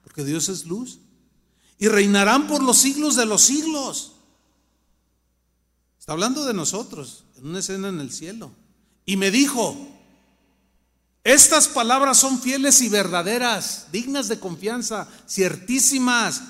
[0.04, 0.98] porque Dios es luz
[1.84, 4.14] y reinarán por los siglos de los siglos.
[6.00, 8.52] Está hablando de nosotros, en una escena en el cielo.
[9.06, 9.76] Y me dijo,
[11.24, 16.42] estas palabras son fieles y verdaderas, dignas de confianza, ciertísimas.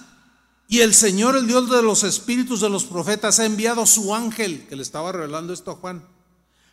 [0.67, 4.65] Y el Señor, el Dios de los espíritus de los profetas, ha enviado su ángel,
[4.67, 6.03] que le estaba revelando esto a Juan,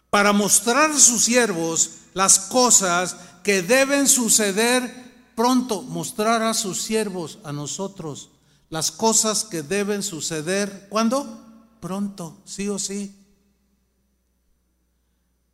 [0.08, 7.38] para mostrar a sus siervos las cosas que deben suceder pronto, mostrar a sus siervos,
[7.44, 8.30] a nosotros,
[8.70, 10.86] las cosas que deben suceder.
[10.88, 11.40] ¿Cuándo?
[11.80, 13.14] Pronto, sí o sí.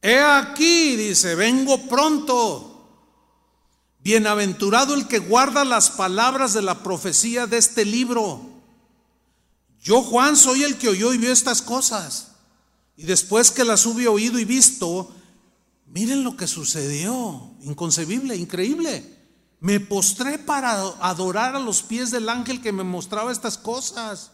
[0.07, 2.89] He aquí, dice, vengo pronto.
[3.99, 8.41] Bienaventurado el que guarda las palabras de la profecía de este libro.
[9.83, 12.37] Yo, Juan, soy el que oyó y vio estas cosas.
[12.97, 15.13] Y después que las hube oído y visto,
[15.87, 17.51] miren lo que sucedió.
[17.63, 19.13] Inconcebible, increíble.
[19.59, 24.31] Me postré para adorar a los pies del ángel que me mostraba estas cosas.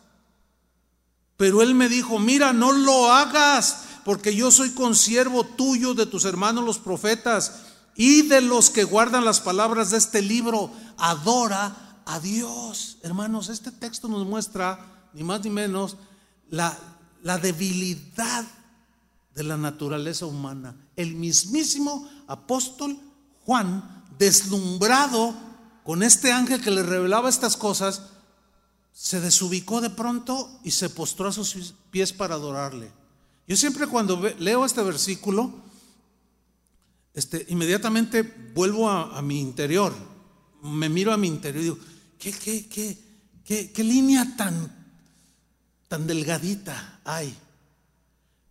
[1.39, 6.25] Pero él me dijo, mira, no lo hagas, porque yo soy consiervo tuyo de tus
[6.25, 7.63] hermanos los profetas
[7.95, 10.71] y de los que guardan las palabras de este libro.
[10.99, 12.99] Adora a Dios.
[13.03, 15.97] Hermanos, este texto nos muestra, ni más ni menos,
[16.51, 16.77] la,
[17.23, 18.45] la debilidad
[19.35, 20.75] de la naturaleza humana.
[20.97, 22.99] El mismísimo apóstol
[23.45, 25.35] Juan deslumbrado
[25.85, 28.03] con este ángel que le revelaba estas cosas,
[28.93, 32.93] se desubicó de pronto y se postró a sus pies para adorarle.
[33.47, 35.53] Yo siempre cuando leo este versículo,
[37.15, 38.23] este, inmediatamente
[38.55, 39.93] vuelvo a, mi interior,
[40.63, 41.79] me miro a mi interior y digo,
[42.19, 42.99] ¿qué, qué, qué,
[43.45, 44.95] qué, qué línea tan,
[45.89, 47.37] tan delgadita hay?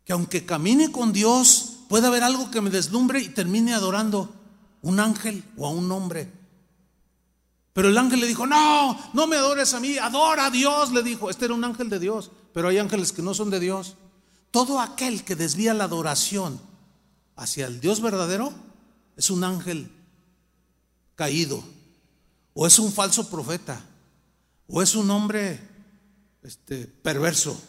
[0.03, 4.33] Que aunque camine con Dios, puede haber algo que me deslumbre y termine adorando
[4.81, 6.31] un ángel o a un hombre.
[7.73, 11.03] Pero el ángel le dijo, no, no me adores a mí, adora a Dios, le
[11.03, 11.29] dijo.
[11.29, 13.95] Este era un ángel de Dios, pero hay ángeles que no son de Dios.
[14.51, 16.59] Todo aquel que desvía la adoración
[17.37, 18.53] hacia el Dios verdadero
[19.15, 19.89] es un ángel
[21.15, 21.63] caído,
[22.53, 23.81] o es un falso profeta,
[24.67, 25.59] o es un hombre
[26.43, 27.59] este, perverso.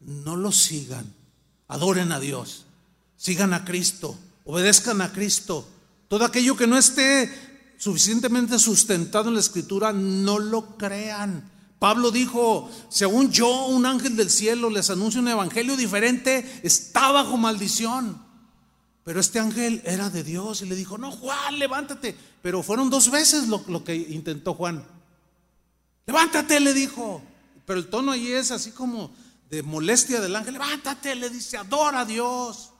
[0.00, 1.12] No lo sigan,
[1.68, 2.64] adoren a Dios,
[3.16, 5.68] sigan a Cristo, obedezcan a Cristo.
[6.08, 7.30] Todo aquello que no esté
[7.78, 11.50] suficientemente sustentado en la escritura, no lo crean.
[11.78, 17.36] Pablo dijo, según yo, un ángel del cielo les anuncia un evangelio diferente, está bajo
[17.36, 18.20] maldición.
[19.04, 22.16] Pero este ángel era de Dios y le dijo, no, Juan, levántate.
[22.42, 24.84] Pero fueron dos veces lo, lo que intentó Juan.
[26.06, 27.22] Levántate, le dijo.
[27.64, 29.12] Pero el tono ahí es así como
[29.48, 30.54] de molestia del ángel.
[30.54, 32.70] Levántate, le dice, adora a Dios.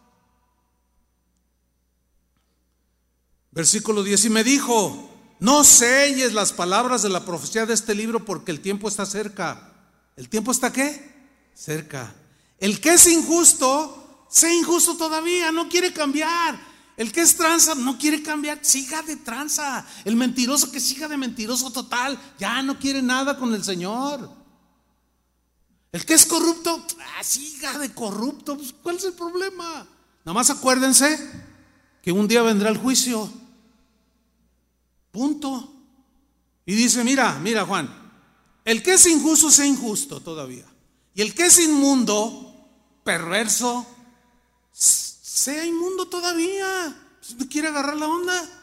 [3.50, 5.07] Versículo 10, y me dijo,
[5.40, 9.72] no selles las palabras de la profecía de este libro porque el tiempo está cerca.
[10.16, 11.16] ¿El tiempo está qué?
[11.54, 12.12] Cerca.
[12.58, 16.58] El que es injusto, sea injusto todavía, no quiere cambiar.
[16.96, 19.86] El que es tranza no quiere cambiar, siga de tranza.
[20.04, 24.28] El mentiroso que siga de mentiroso total, ya no quiere nada con el Señor.
[25.92, 28.56] El que es corrupto, ah, siga de corrupto.
[28.56, 29.86] Pues, ¿Cuál es el problema?
[30.24, 31.18] Nada más acuérdense
[32.02, 33.32] que un día vendrá el juicio.
[36.66, 37.88] Y dice, mira, mira Juan,
[38.64, 40.66] el que es injusto sea injusto todavía.
[41.14, 42.68] Y el que es inmundo,
[43.02, 43.86] perverso,
[44.70, 47.04] sea inmundo todavía.
[47.50, 48.58] Quiere agarrar la onda,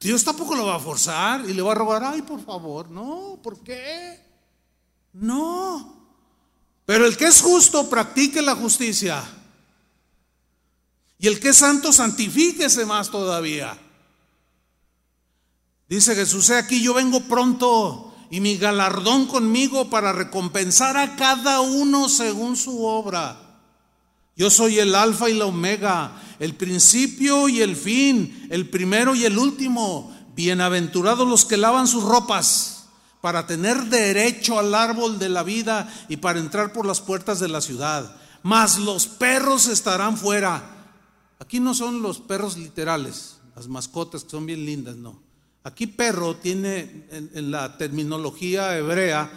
[0.00, 3.38] Dios tampoco lo va a forzar y le va a robar, ay, por favor, no,
[3.42, 4.20] ¿por qué?
[5.12, 6.02] No.
[6.84, 9.22] Pero el que es justo, practique la justicia.
[11.18, 13.78] Y el que es santo, santifíquese más todavía.
[15.92, 21.60] Dice Jesús, he aquí yo vengo pronto y mi galardón conmigo para recompensar a cada
[21.60, 23.60] uno según su obra.
[24.34, 29.26] Yo soy el alfa y la omega, el principio y el fin, el primero y
[29.26, 30.16] el último.
[30.34, 32.86] Bienaventurados los que lavan sus ropas
[33.20, 37.48] para tener derecho al árbol de la vida y para entrar por las puertas de
[37.48, 38.16] la ciudad.
[38.42, 40.86] Mas los perros estarán fuera
[41.38, 45.31] Aquí no son los perros literales, las mascotas que son bien lindas, no.
[45.64, 49.30] Aquí perro tiene, en, la terminología hebrea,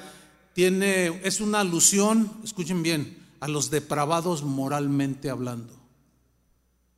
[0.53, 5.73] tiene, es una alusión, escuchen bien, a los depravados moralmente hablando,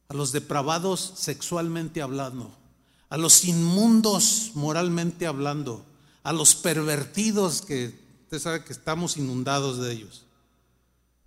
[0.08, 2.56] a los depravados sexualmente hablando,
[3.10, 5.86] a los inmundos moralmente hablando,
[6.24, 10.26] a los pervertidos que usted sabe que estamos inundados de ellos.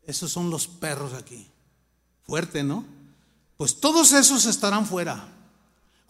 [0.06, 1.46] Esos son los perros aquí.
[2.26, 2.84] Fuerte, ¿no?
[3.56, 5.28] Pues todos esos estarán fuera,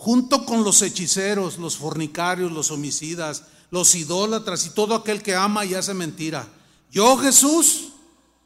[0.01, 5.67] junto con los hechiceros, los fornicarios, los homicidas, los idólatras y todo aquel que ama
[5.67, 6.49] y hace mentira.
[6.91, 7.89] Yo, Jesús,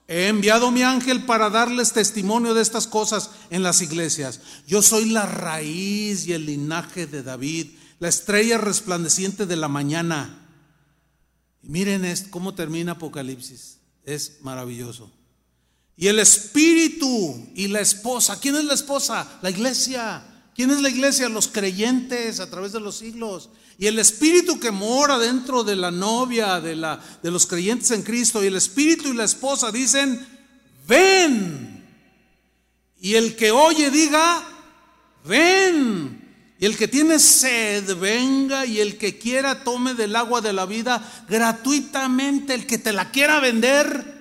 [0.09, 4.40] he enviado mi ángel para darles testimonio de estas cosas en las iglesias.
[4.66, 7.68] Yo soy la raíz y el linaje de David,
[8.01, 10.48] la estrella resplandeciente de la mañana.
[11.62, 13.78] Y miren cómo termina Apocalipsis.
[14.02, 15.09] Es maravilloso.
[15.97, 18.40] Y el espíritu y la esposa.
[18.40, 19.39] ¿Quién es la esposa?
[19.40, 20.34] La iglesia.
[20.55, 21.28] ¿Quién es la iglesia?
[21.28, 23.51] Los creyentes a través de los siglos.
[23.76, 28.02] Y el espíritu que mora dentro de la novia, de, la, de los creyentes en
[28.02, 28.43] Cristo.
[28.43, 30.24] Y el espíritu y la esposa dicen,
[30.86, 31.85] ven.
[33.01, 34.47] Y el que oye diga,
[35.24, 36.22] ven.
[36.60, 38.64] Y el que tiene sed, venga.
[38.64, 42.55] Y el que quiera, tome del agua de la vida gratuitamente.
[42.55, 44.14] El que te la quiera vender,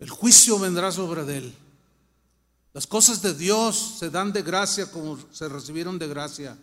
[0.00, 1.54] el juicio vendrá sobre él.
[2.74, 6.56] Las cosas de Dios se dan de gracia como se recibieron de gracia.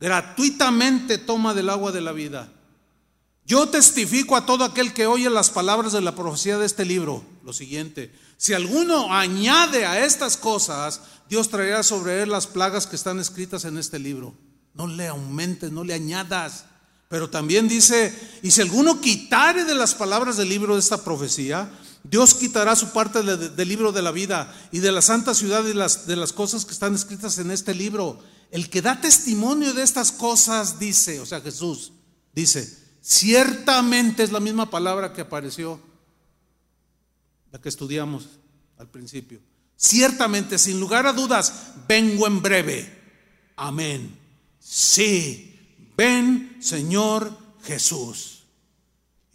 [0.00, 2.50] Gratuitamente toma del agua de la vida.
[3.44, 7.24] Yo testifico a todo aquel que oye las palabras de la profecía de este libro
[7.44, 8.12] lo siguiente.
[8.36, 13.64] Si alguno añade a estas cosas, Dios traerá sobre él las plagas que están escritas
[13.64, 14.34] en este libro.
[14.74, 16.66] No le aumentes, no le añadas.
[17.08, 21.70] Pero también dice, y si alguno quitare de las palabras del libro de esta profecía,
[22.04, 25.74] Dios quitará su parte del libro de la vida y de la santa ciudad y
[25.74, 28.18] de las cosas que están escritas en este libro.
[28.50, 31.92] El que da testimonio de estas cosas dice, o sea, Jesús
[32.34, 35.80] dice, ciertamente es la misma palabra que apareció,
[37.52, 38.26] la que estudiamos
[38.78, 39.40] al principio.
[39.76, 41.52] Ciertamente, sin lugar a dudas,
[41.86, 42.98] vengo en breve.
[43.56, 44.18] Amén.
[44.58, 45.56] Sí,
[45.96, 48.37] ven Señor Jesús.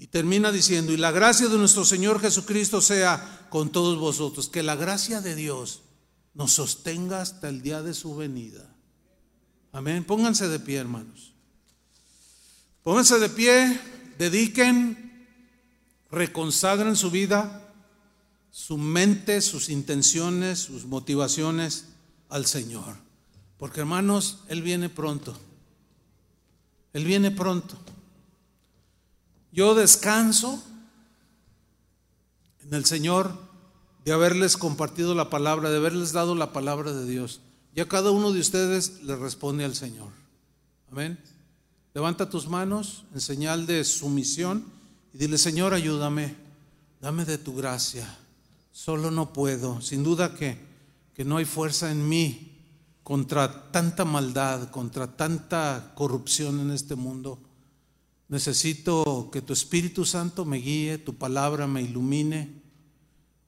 [0.03, 4.49] Y termina diciendo, y la gracia de nuestro Señor Jesucristo sea con todos vosotros.
[4.49, 5.83] Que la gracia de Dios
[6.33, 8.69] nos sostenga hasta el día de su venida.
[9.71, 10.03] Amén.
[10.03, 11.31] Pónganse de pie, hermanos.
[12.83, 13.79] Pónganse de pie,
[14.17, 15.25] dediquen,
[16.11, 17.73] reconsagren su vida,
[18.51, 21.85] su mente, sus intenciones, sus motivaciones
[22.27, 22.97] al Señor.
[23.57, 25.33] Porque hermanos, Él viene pronto.
[26.91, 27.77] Él viene pronto.
[29.53, 30.61] Yo descanso
[32.63, 33.37] en el Señor
[34.03, 37.39] de haberles compartido la palabra, de haberles dado la palabra de Dios.
[37.75, 40.09] Ya cada uno de ustedes le responde al Señor.
[40.91, 41.19] Amén.
[41.93, 44.65] Levanta tus manos en señal de sumisión
[45.13, 46.35] y dile, Señor, ayúdame,
[46.99, 48.17] dame de tu gracia.
[48.71, 49.81] Solo no puedo.
[49.81, 50.57] Sin duda que,
[51.13, 52.57] que no hay fuerza en mí
[53.03, 57.39] contra tanta maldad, contra tanta corrupción en este mundo.
[58.29, 62.61] Necesito que tu Espíritu Santo me guíe, tu palabra me ilumine.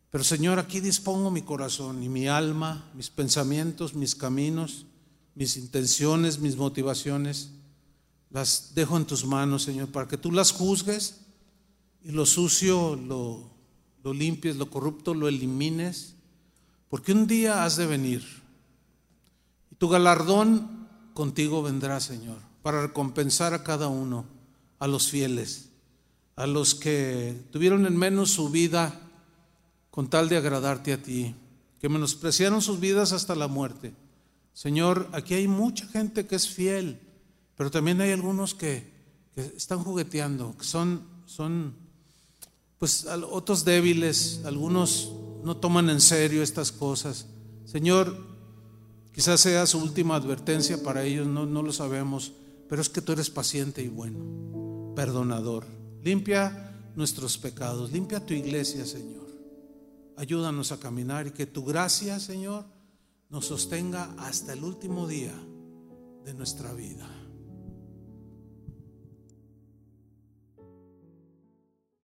[0.10, 4.86] Pero Señor, aquí dispongo mi corazón y mi alma, mis pensamientos, mis caminos,
[5.34, 7.52] mis intenciones, mis motivaciones.
[8.30, 11.22] Las dejo en tus manos, Señor, para que tú las juzgues
[12.04, 13.52] y lo sucio lo,
[14.14, 16.16] limpies, lo corrupto lo elimines,
[16.90, 18.46] porque un día has de venir
[19.78, 24.26] tu galardón contigo vendrá, Señor, para recompensar a cada uno,
[24.86, 25.70] a los fieles,
[26.36, 29.02] a los que tuvieron en menos su vida
[29.90, 31.34] con tal de agradarte a ti,
[31.80, 33.94] que menospreciaron sus vidas hasta la muerte.
[34.54, 37.00] Señor, aquí hay mucha gente que es fiel,
[37.56, 38.92] pero también hay algunos que,
[39.34, 41.74] que están jugueteando, que son, son,
[42.78, 45.12] pues otros débiles, algunos
[45.44, 47.28] no toman en serio estas cosas.
[47.66, 48.36] Señor,
[49.16, 52.34] Quizás sea su última advertencia para ellos, no, no lo sabemos,
[52.68, 54.20] pero es que tú eres paciente y bueno,
[54.96, 55.66] perdonador.
[56.02, 59.26] Limpia nuestros pecados, limpia tu iglesia, Señor.
[60.18, 62.66] Ayúdanos a caminar y que tu gracia, Señor,
[63.30, 65.34] nos sostenga hasta el último día
[66.24, 67.08] de nuestra vida.